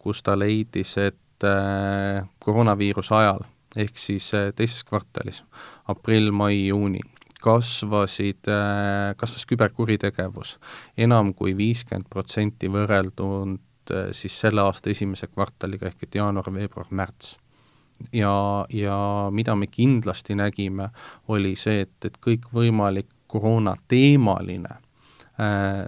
kus 0.00 0.22
ta 0.24 0.38
leidis, 0.38 0.96
et 1.02 1.44
koroonaviiruse 2.40 3.12
ajal, 3.12 3.42
ehk 3.76 3.98
siis 4.00 4.30
teises 4.56 4.86
kvartalis, 4.88 5.42
aprill, 5.92 6.30
mai, 6.32 6.70
juuni, 6.70 7.02
kasvasid, 7.44 8.48
kasvas 9.20 9.44
küberkuritegevus 9.50 10.56
enam 10.96 11.34
kui 11.36 11.52
viiskümmend 11.58 12.08
protsenti 12.08 12.72
võrreldund 12.72 13.92
siis 14.16 14.40
selle 14.40 14.64
aasta 14.64 14.94
esimese 14.94 15.28
kvartaliga 15.28 15.90
ehk 15.90 16.06
et 16.08 16.16
jaanuar, 16.22 16.48
veebruar, 16.54 16.88
märts 16.88 17.36
ja, 18.12 18.66
ja 18.70 19.28
mida 19.30 19.54
me 19.56 19.66
kindlasti 19.66 20.34
nägime, 20.34 20.88
oli 21.28 21.54
see, 21.56 21.80
et, 21.86 21.96
et 22.04 22.18
kõikvõimalik 22.22 23.08
koroonateemaline 23.30 24.72
äh, 25.40 25.82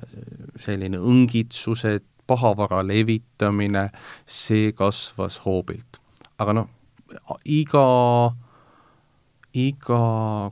selline 0.61 0.99
õngitsused, 0.99 2.07
pahavara 2.29 2.83
levitamine, 2.85 3.89
see 4.27 4.73
kasvas 4.77 5.41
hoobilt. 5.47 6.03
aga 6.39 6.53
noh, 6.55 6.69
iga, 7.49 7.87
iga 9.57 10.03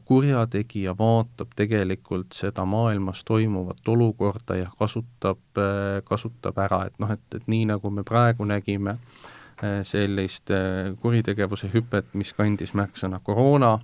kurjategija 0.09 0.97
vaatab 0.99 1.53
tegelikult 1.57 2.33
seda 2.35 2.65
maailmas 2.65 3.23
toimuvat 3.29 3.89
olukorda 3.89 4.57
ja 4.63 4.73
kasutab, 4.79 5.43
äh, 5.61 6.03
kasutab 6.05 6.59
ära, 6.59 6.87
et 6.87 6.99
noh, 6.99 7.13
et, 7.13 7.27
et 7.35 7.49
nii, 7.51 7.67
nagu 7.75 7.91
me 7.91 8.07
praegu 8.09 8.49
nägime 8.49 8.97
äh, 8.97 9.36
sellist 9.83 10.51
äh, 10.51 10.95
kuritegevuse 11.01 11.71
hüpet, 11.73 12.13
mis 12.15 12.33
kandis 12.37 12.75
märksõna 12.77 13.21
koroona, 13.25 13.79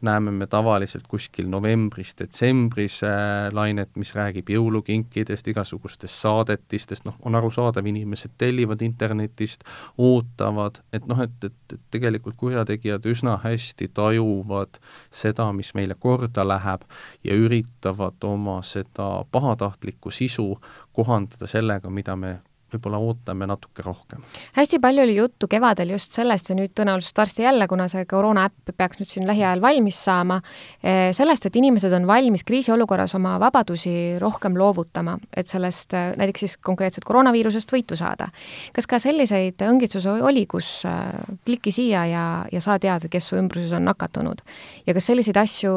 näeme 0.00 0.30
me 0.30 0.46
tavaliselt 0.46 1.06
kuskil 1.08 1.48
novembris-detsembris 1.50 3.02
äh, 3.02 3.48
lainet, 3.52 3.90
mis 3.96 4.14
räägib 4.14 4.50
jõulukinkidest, 4.52 5.48
igasugustest 5.50 6.14
saadetistest, 6.22 7.06
noh, 7.08 7.16
on 7.26 7.34
arusaadav, 7.34 7.86
inimesed 7.86 8.36
tellivad 8.38 8.82
internetist, 8.86 9.64
ootavad, 9.98 10.82
et 10.92 11.06
noh, 11.10 11.22
et, 11.24 11.34
et, 11.44 11.56
et 11.72 11.80
tegelikult 11.90 12.36
kurjategijad 12.38 13.08
üsna 13.10 13.38
hästi 13.42 13.90
tajuvad 13.94 14.78
seda, 15.10 15.50
mis 15.52 15.72
meile 15.74 15.98
korda 15.98 16.46
läheb 16.46 16.86
ja 17.24 17.34
üritavad 17.34 18.28
oma 18.28 18.60
seda 18.62 19.24
pahatahtlikku 19.32 20.14
sisu 20.14 20.52
kohandada 20.92 21.50
sellega, 21.50 21.90
mida 21.90 22.16
me 22.16 22.38
võib-olla 22.72 22.98
ootame 23.02 23.46
natuke 23.48 23.82
rohkem. 23.82 24.22
hästi 24.56 24.78
palju 24.82 25.02
oli 25.02 25.16
juttu 25.16 25.48
kevadel 25.48 25.94
just 25.94 26.16
sellest 26.16 26.50
ja 26.50 26.56
nüüd 26.58 26.74
tõenäoliselt 26.76 27.16
varsti 27.16 27.42
jälle, 27.42 27.68
kuna 27.68 27.88
see 27.88 28.04
koroona 28.08 28.46
äpp 28.48 28.74
peaks 28.76 29.00
nüüd 29.00 29.10
siin 29.10 29.26
lähiajal 29.28 29.62
valmis 29.64 30.00
saama, 30.04 30.40
eh, 30.82 31.10
sellest, 31.16 31.46
et 31.46 31.56
inimesed 31.56 31.92
on 31.92 32.06
valmis 32.06 32.44
kriisiolukorras 32.44 33.14
oma 33.18 33.36
vabadusi 33.40 34.18
rohkem 34.20 34.58
loovutama, 34.58 35.18
et 35.36 35.48
sellest 35.48 35.94
eh, 35.94 36.12
näiteks 36.18 36.44
siis 36.46 36.56
konkreetselt 36.56 37.08
koroonaviirusest 37.08 37.72
võitu 37.72 37.96
saada. 37.96 38.28
kas 38.72 38.86
ka 38.86 38.98
selliseid 38.98 39.62
õngitsusi 39.64 40.18
oli, 40.22 40.46
kus 40.46 40.84
eh, 40.84 41.24
kliki 41.46 41.72
siia 41.72 42.04
ja, 42.06 42.26
ja 42.52 42.60
saa 42.60 42.78
teada, 42.78 43.08
kes 43.08 43.28
su 43.32 43.40
ümbruses 43.40 43.72
on 43.72 43.84
nakatunud? 43.88 44.44
ja 44.86 44.94
kas 44.94 45.06
selliseid 45.06 45.36
asju 45.36 45.72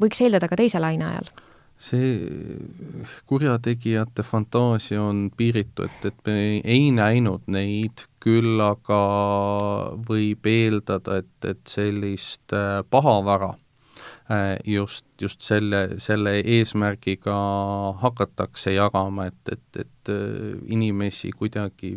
võiks 0.00 0.20
eeldada 0.20 0.48
ka 0.48 0.56
teise 0.60 0.80
laine 0.82 1.08
ajal? 1.12 1.34
See 1.78 2.18
kurjategijate 3.26 4.22
fantaasia 4.22 5.02
on 5.02 5.30
piiritu, 5.36 5.84
et, 5.84 6.06
et 6.06 6.26
me 6.26 6.36
ei 6.64 6.90
näinud 6.94 7.48
neid, 7.50 8.06
küll 8.24 8.60
aga 8.62 9.00
võib 10.08 10.46
eeldada, 10.48 11.20
et, 11.20 11.34
et 11.44 11.60
sellist 11.68 12.54
äh, 12.56 12.80
pahavara 12.90 13.50
äh, 14.30 14.54
just, 14.64 15.04
just 15.20 15.44
selle, 15.44 15.98
selle 16.00 16.38
eesmärgiga 16.40 17.34
hakatakse 18.00 18.76
jagama, 18.78 19.28
et, 19.32 19.52
et, 19.52 19.82
et 19.84 20.14
äh, 20.14 20.54
inimesi 20.72 21.34
kuidagi 21.36 21.96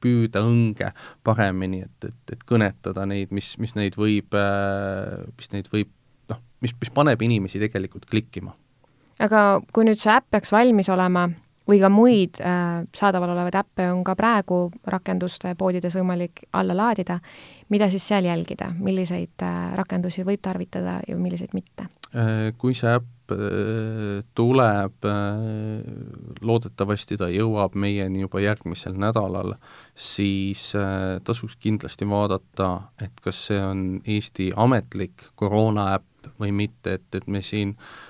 püüda 0.00 0.40
õnge 0.46 0.94
paremini, 1.26 1.82
et, 1.84 2.08
et, 2.08 2.36
et 2.38 2.48
kõnetada 2.48 3.04
neid, 3.10 3.34
mis, 3.36 3.52
mis 3.60 3.76
neid 3.76 3.98
võib, 4.00 4.32
mis 5.36 5.52
neid 5.52 5.68
võib 5.68 5.92
noh, 6.32 6.40
mis, 6.64 6.72
mis 6.72 6.94
paneb 6.94 7.20
inimesi 7.26 7.60
tegelikult 7.60 8.08
klikkima 8.08 8.54
aga 9.20 9.60
kui 9.74 9.86
nüüd 9.88 10.00
see 10.00 10.12
äpp 10.14 10.30
peaks 10.36 10.52
valmis 10.54 10.88
olema 10.92 11.28
või 11.70 11.78
ka 11.82 11.90
muid 11.92 12.40
äh, 12.42 12.82
saadaval 12.96 13.34
olevaid 13.34 13.60
äppe 13.60 13.86
on 13.92 14.02
ka 14.06 14.16
praegu 14.18 14.64
rakenduste 14.90 15.54
poodides 15.58 15.94
võimalik 15.94 16.44
alla 16.56 16.74
laadida, 16.76 17.20
mida 17.70 17.90
siis 17.92 18.08
seal 18.10 18.26
jälgida, 18.26 18.72
milliseid 18.78 19.44
äh, 19.46 19.70
rakendusi 19.78 20.26
võib 20.26 20.42
tarvitada 20.42 21.00
ja 21.06 21.18
milliseid 21.20 21.54
mitte? 21.54 21.86
Äh, 22.10 22.50
kui 22.58 22.74
see 22.74 22.90
äpp 22.90 23.34
äh, 23.36 24.18
tuleb, 24.34 25.06
äh, 25.06 26.42
loodetavasti 26.42 27.20
ta 27.20 27.30
jõuab 27.30 27.78
meieni 27.78 28.24
juba 28.24 28.42
järgmisel 28.42 28.98
nädalal, 28.98 29.54
siis 29.94 30.70
tasuks 31.24 31.58
kindlasti 31.60 32.08
vaadata, 32.08 32.70
et 33.02 33.22
kas 33.22 33.46
see 33.50 33.62
on 33.62 33.88
Eesti 34.08 34.50
ametlik 34.56 35.28
koroonaäpp 35.38 36.06
või 36.40 36.50
mitte, 36.52 36.98
et, 36.98 37.06
et 37.16 37.28
me 37.30 37.40
siin 37.44 37.76
äh, 37.76 38.09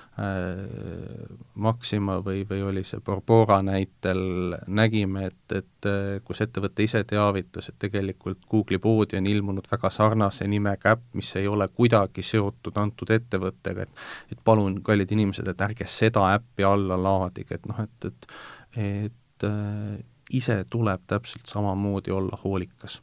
Maxima 1.55 2.17
või, 2.19 2.43
või 2.49 2.61
oli 2.67 2.83
see 2.83 2.99
Borbora 3.05 3.61
näitel, 3.63 4.57
nägime, 4.67 5.25
et, 5.31 5.55
et 5.55 5.87
äh, 5.87 6.19
kus 6.27 6.41
ettevõte 6.43 6.83
ise 6.83 7.03
teavitas, 7.07 7.69
et 7.71 7.77
tegelikult 7.79 8.43
Google'i 8.51 8.79
poodi 8.83 9.17
on 9.17 9.29
ilmunud 9.31 9.69
väga 9.71 9.89
sarnase 9.89 10.47
nimega 10.51 10.97
äpp, 10.97 11.05
mis 11.15 11.31
ei 11.39 11.47
ole 11.47 11.69
kuidagi 11.71 12.25
seotud 12.27 12.77
antud 12.77 13.13
ettevõttega, 13.15 13.87
et 13.87 14.35
et 14.35 14.41
palun, 14.43 14.81
kallid 14.83 15.11
inimesed, 15.15 15.47
et 15.47 15.63
ärge 15.63 15.87
seda 15.87 16.27
äppi 16.35 16.67
alla 16.67 16.99
laadige, 16.99 17.55
et 17.55 17.69
noh, 17.71 17.79
et, 17.79 18.11
et 18.11 18.27
et 18.75 19.47
äh, 19.47 20.03
ise 20.31 20.65
tuleb 20.69 21.01
täpselt 21.07 21.45
samamoodi 21.45 22.11
olla 22.11 22.37
hoolikas. 22.43 23.01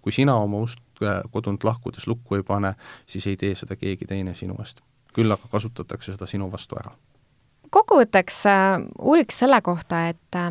kui 0.00 0.12
sina 0.12 0.34
oma 0.34 0.58
ust 0.58 0.80
äh, 1.02 1.20
kodunt 1.30 1.64
lahkudes 1.64 2.06
lukku 2.06 2.34
ei 2.34 2.42
pane, 2.42 2.74
siis 3.06 3.26
ei 3.26 3.36
tee 3.36 3.54
seda 3.54 3.76
keegi 3.76 4.06
teine 4.06 4.34
sinu 4.34 4.56
eest 4.58 4.82
küll 5.12 5.32
aga 5.32 5.48
kasutatakse 5.52 6.14
seda 6.14 6.28
sinu 6.28 6.50
vastu 6.52 6.78
ära. 6.80 6.92
kokkuvõtteks 7.72 8.38
äh, 8.46 8.82
uuriks 9.00 9.38
selle 9.44 9.60
kohta, 9.64 10.06
et 10.12 10.36
äh, 10.36 10.50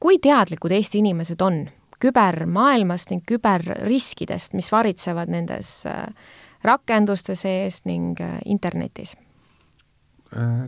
kui 0.00 0.18
teadlikud 0.18 0.72
Eesti 0.72 1.02
inimesed 1.02 1.42
on 1.44 1.66
kübermaailmast 2.00 3.10
ning 3.12 3.24
küberriskidest, 3.28 4.54
mis 4.56 4.70
varitsevad 4.72 5.32
nendes 5.32 5.84
äh, 5.86 6.08
rakenduste 6.64 7.36
sees 7.36 7.84
ning 7.84 8.20
internetis? 8.44 9.16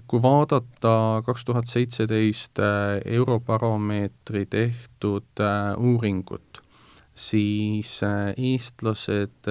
Kui 0.07 0.21
vaadata 0.23 1.23
kaks 1.27 1.43
tuhat 1.45 1.67
seitseteist 1.67 2.61
Eurobaromeetri 3.03 4.45
tehtud 4.47 5.43
uuringut, 5.83 6.61
siis 7.19 7.97
eestlased 8.37 9.51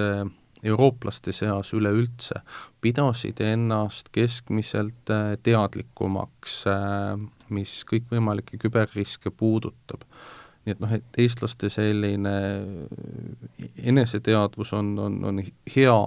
eurooplaste 0.66 1.32
seas 1.32 1.72
üleüldse 1.76 2.40
pidasid 2.86 3.42
ennast 3.42 4.12
keskmiselt 4.14 5.10
äh, 5.10 5.34
teadlikumaks, 5.42 6.60
äh, 6.70 7.18
mis 7.50 7.80
kõikvõimalikke 7.90 8.60
küberriske 8.62 9.34
puudutab. 9.34 10.06
nii 10.66 10.74
et 10.74 10.80
noh, 10.82 10.92
et 10.96 11.20
eestlaste 11.22 11.70
selline 11.70 12.34
äh, 12.38 13.70
eneseteadvus 13.90 14.72
on, 14.78 14.96
on, 14.98 15.22
on 15.24 15.42
hea, 15.74 15.98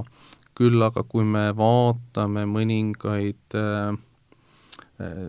küll 0.60 0.84
aga 0.84 1.06
kui 1.08 1.24
me 1.24 1.50
vaatame 1.56 2.46
mõningaid 2.48 3.60
äh, 3.60 3.96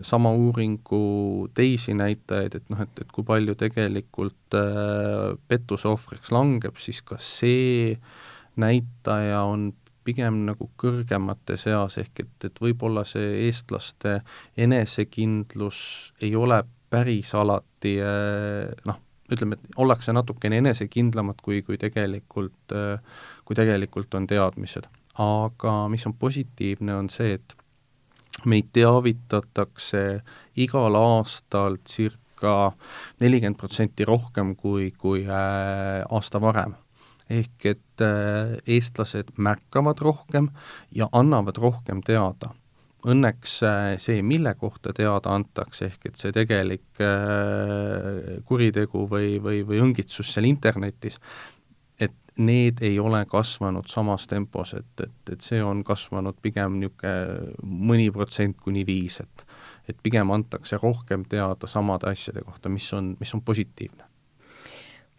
sama 0.03 0.33
uuringu 0.35 1.47
teisi 1.55 1.95
näitajaid, 1.95 2.57
et 2.59 2.71
noh, 2.71 2.81
et, 2.83 3.03
et 3.03 3.11
kui 3.11 3.27
palju 3.27 3.55
tegelikult 3.59 4.59
äh, 4.59 5.37
pettuse 5.47 5.87
ohvriks 5.91 6.31
langeb, 6.35 6.79
siis 6.79 6.99
ka 7.07 7.19
see 7.23 7.95
näitaja 8.59 9.45
on 9.47 9.71
pigem 10.03 10.43
nagu 10.47 10.69
kõrgemate 10.81 11.57
seas, 11.59 11.97
ehk 12.01 12.23
et, 12.23 12.35
et 12.49 12.61
võib-olla 12.61 13.03
see 13.07 13.47
eestlaste 13.47 14.19
enesekindlus 14.57 15.81
ei 16.21 16.35
ole 16.35 16.61
päris 16.91 17.33
alati 17.37 17.95
eh, 18.01 18.71
noh, 18.87 18.99
ütleme, 19.31 19.55
et 19.55 19.79
ollakse 19.79 20.13
natukene 20.13 20.59
enesekindlamad, 20.61 21.39
kui, 21.43 21.61
kui 21.65 21.79
tegelikult, 21.81 22.75
eh, 22.75 23.23
kui 23.45 23.57
tegelikult 23.57 24.19
on 24.19 24.27
teadmised. 24.27 24.89
aga 25.21 25.71
mis 25.91 26.05
on 26.07 26.13
positiivne, 26.15 26.93
on 26.95 27.09
see, 27.11 27.33
et 27.35 27.55
meid 28.47 28.69
teavitatakse 28.73 30.21
igal 30.63 30.95
aastal 30.95 31.77
circa 31.85 32.71
nelikümmend 33.21 33.59
protsenti 33.59 34.07
rohkem 34.07 34.55
kui, 34.55 34.91
kui 34.97 35.25
äh, 35.27 36.01
aasta 36.09 36.41
varem 36.41 36.73
ehk 37.31 37.67
et 37.71 38.03
äh, 38.03 38.57
eestlased 38.67 39.31
märkavad 39.37 40.01
rohkem 40.03 40.49
ja 40.95 41.09
annavad 41.11 41.59
rohkem 41.61 42.03
teada. 42.05 42.51
Õnneks 43.01 43.55
äh, 43.65 43.95
see, 44.01 44.21
mille 44.25 44.53
kohta 44.59 44.93
teada 44.93 45.33
antakse, 45.33 45.89
ehk 45.89 46.11
et 46.11 46.19
see 46.21 46.33
tegelik 46.35 47.01
äh, 47.01 48.37
kuritegu 48.45 49.07
või, 49.09 49.39
või, 49.41 49.63
või 49.67 49.81
õngitsus 49.87 50.35
seal 50.35 50.49
internetis, 50.49 51.17
et 52.01 52.15
need 52.37 52.83
ei 52.85 52.99
ole 53.01 53.23
kasvanud 53.29 53.89
samas 53.89 54.27
tempos, 54.29 54.75
et, 54.77 54.93
et, 55.01 55.33
et 55.33 55.41
see 55.41 55.63
on 55.63 55.83
kasvanud 55.87 56.37
pigem 56.41 56.77
niisugune 56.81 57.55
mõni 57.61 58.11
protsent 58.13 58.59
kuni 58.61 58.85
viis, 58.87 59.21
et 59.23 59.47
et 59.89 59.97
pigem 60.03 60.29
antakse 60.31 60.77
rohkem 60.77 61.23
teada 61.27 61.67
samade 61.67 62.05
asjade 62.07 62.43
kohta, 62.45 62.69
mis 62.69 62.85
on, 62.93 63.15
mis 63.19 63.33
on 63.35 63.41
positiivne 63.43 64.10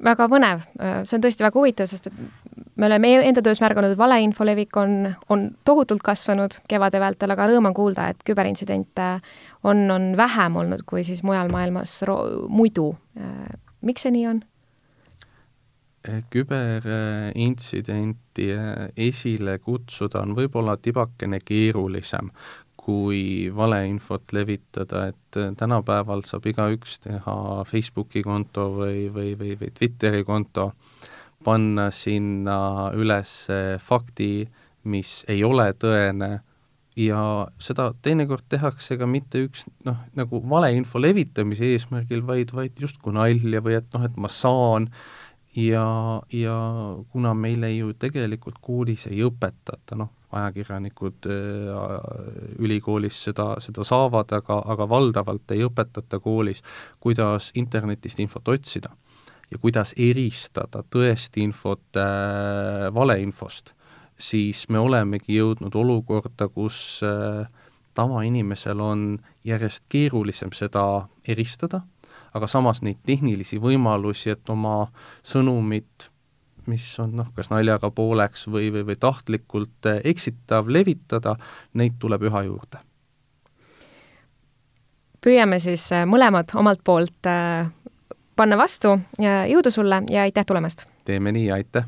väga 0.02 0.26
põnev, 0.30 0.66
see 1.06 1.16
on 1.16 1.24
tõesti 1.24 1.46
väga 1.46 1.58
huvitav, 1.58 1.88
sest 1.90 2.08
et 2.10 2.20
me 2.76 2.88
oleme 2.88 3.10
e-, 3.14 3.24
enda 3.28 3.42
töös 3.44 3.60
märganud, 3.62 3.94
et 3.94 4.00
valeinfo 4.00 4.46
levik 4.46 4.76
on, 4.80 4.92
on 5.32 5.48
tohutult 5.68 6.02
kasvanud 6.04 6.58
kevade 6.70 7.00
vältel, 7.02 7.34
aga 7.34 7.48
rõõm 7.50 7.70
on 7.70 7.76
kuulda, 7.76 8.08
et 8.12 8.22
küberintsidente 8.26 9.08
on, 9.68 9.84
on 9.90 10.12
vähem 10.18 10.56
olnud 10.62 10.86
kui 10.88 11.04
siis 11.06 11.22
mujal 11.26 11.52
maailmas 11.52 12.00
muidu. 12.48 12.92
miks 13.82 14.06
see 14.06 14.14
nii 14.14 14.26
on? 14.30 14.42
küberintsidenti 16.02 18.48
esile 18.98 19.58
kutsuda 19.62 20.18
on 20.24 20.32
võib-olla 20.34 20.74
tibakene 20.82 21.38
keerulisem, 21.44 22.30
kui 22.82 23.50
valeinfot 23.54 24.32
levitada, 24.34 25.06
et 25.12 25.38
äh, 25.38 25.52
tänapäeval 25.58 26.24
saab 26.26 26.48
igaüks 26.50 26.98
teha 27.04 27.36
Facebooki 27.68 28.24
konto 28.26 28.68
või, 28.80 29.06
või, 29.14 29.36
või, 29.38 29.56
või 29.60 29.70
Twitteri 29.78 30.24
konto, 30.26 30.72
panna 31.44 31.90
sinna 31.94 32.90
üles 32.94 33.30
fakti, 33.82 34.32
mis 34.90 35.22
ei 35.30 35.44
ole 35.46 35.68
tõene, 35.78 36.32
ja 36.98 37.48
seda 37.62 37.90
teinekord 38.04 38.44
tehakse 38.52 38.96
ka 39.00 39.08
mitte 39.08 39.42
üks 39.46 39.64
noh, 39.86 39.98
nagu 40.18 40.42
valeinfo 40.48 41.00
levitamise 41.00 41.72
eesmärgil, 41.72 42.22
vaid, 42.26 42.52
vaid 42.56 42.80
justkui 42.80 43.14
nalja 43.16 43.62
või 43.64 43.78
et 43.78 43.88
noh, 43.94 44.04
et 44.06 44.16
ma 44.20 44.30
saan. 44.32 44.90
Ja, 45.52 45.84
ja 46.32 46.56
kuna 47.12 47.34
meile 47.36 47.68
ju 47.74 47.90
tegelikult 48.00 48.56
koolis 48.64 49.04
ei 49.10 49.20
õpetata, 49.24 49.98
noh, 50.00 50.08
ajakirjanikud 50.32 51.28
äh, 51.28 52.56
ülikoolis 52.58 53.18
seda, 53.28 53.54
seda 53.60 53.84
saavad, 53.84 54.32
aga, 54.32 54.62
aga 54.74 54.88
valdavalt 54.88 55.54
ei 55.54 55.64
õpetata 55.66 56.20
koolis, 56.24 56.62
kuidas 57.00 57.50
internetist 57.54 58.20
infot 58.24 58.48
otsida 58.48 58.94
ja 59.52 59.60
kuidas 59.60 59.92
eristada 60.00 60.82
tõest 60.88 61.36
infot 61.40 62.00
äh, 62.00 62.88
valeinfost, 62.94 63.74
siis 64.16 64.64
me 64.72 64.80
olemegi 64.80 65.36
jõudnud 65.36 65.76
olukorda, 65.76 66.48
kus 66.48 67.02
äh, 67.06 67.44
tavainimesel 67.94 68.80
on 68.80 69.18
järjest 69.44 69.88
keerulisem 69.92 70.54
seda 70.56 71.08
eristada, 71.28 71.82
aga 72.32 72.48
samas 72.48 72.80
neid 72.82 73.02
tehnilisi 73.04 73.60
võimalusi, 73.60 74.32
et 74.32 74.48
oma 74.48 74.86
sõnumit 75.20 76.08
mis 76.66 76.84
on 77.00 77.16
noh, 77.16 77.28
kas 77.36 77.50
naljaga 77.52 77.90
pooleks 77.90 78.46
või, 78.50 78.70
või, 78.74 78.86
või 78.86 78.96
tahtlikult 79.00 79.90
eh, 79.90 80.00
eksitav 80.12 80.68
levitada, 80.68 81.36
neid 81.74 81.98
tuleb 81.98 82.22
üha 82.30 82.44
juurde. 82.48 82.82
püüame 85.22 85.58
siis 85.62 85.84
eh, 85.92 86.06
mõlemad 86.06 86.54
omalt 86.54 86.80
poolt 86.84 87.26
eh, 87.30 87.66
panna 88.36 88.56
vastu 88.58 88.98
ja 89.22 89.42
jõudu 89.46 89.70
sulle 89.70 90.02
ja 90.10 90.22
aitäh 90.22 90.46
tulemast! 90.46 90.86
teeme 91.04 91.32
nii, 91.32 91.50
aitäh! 91.50 91.84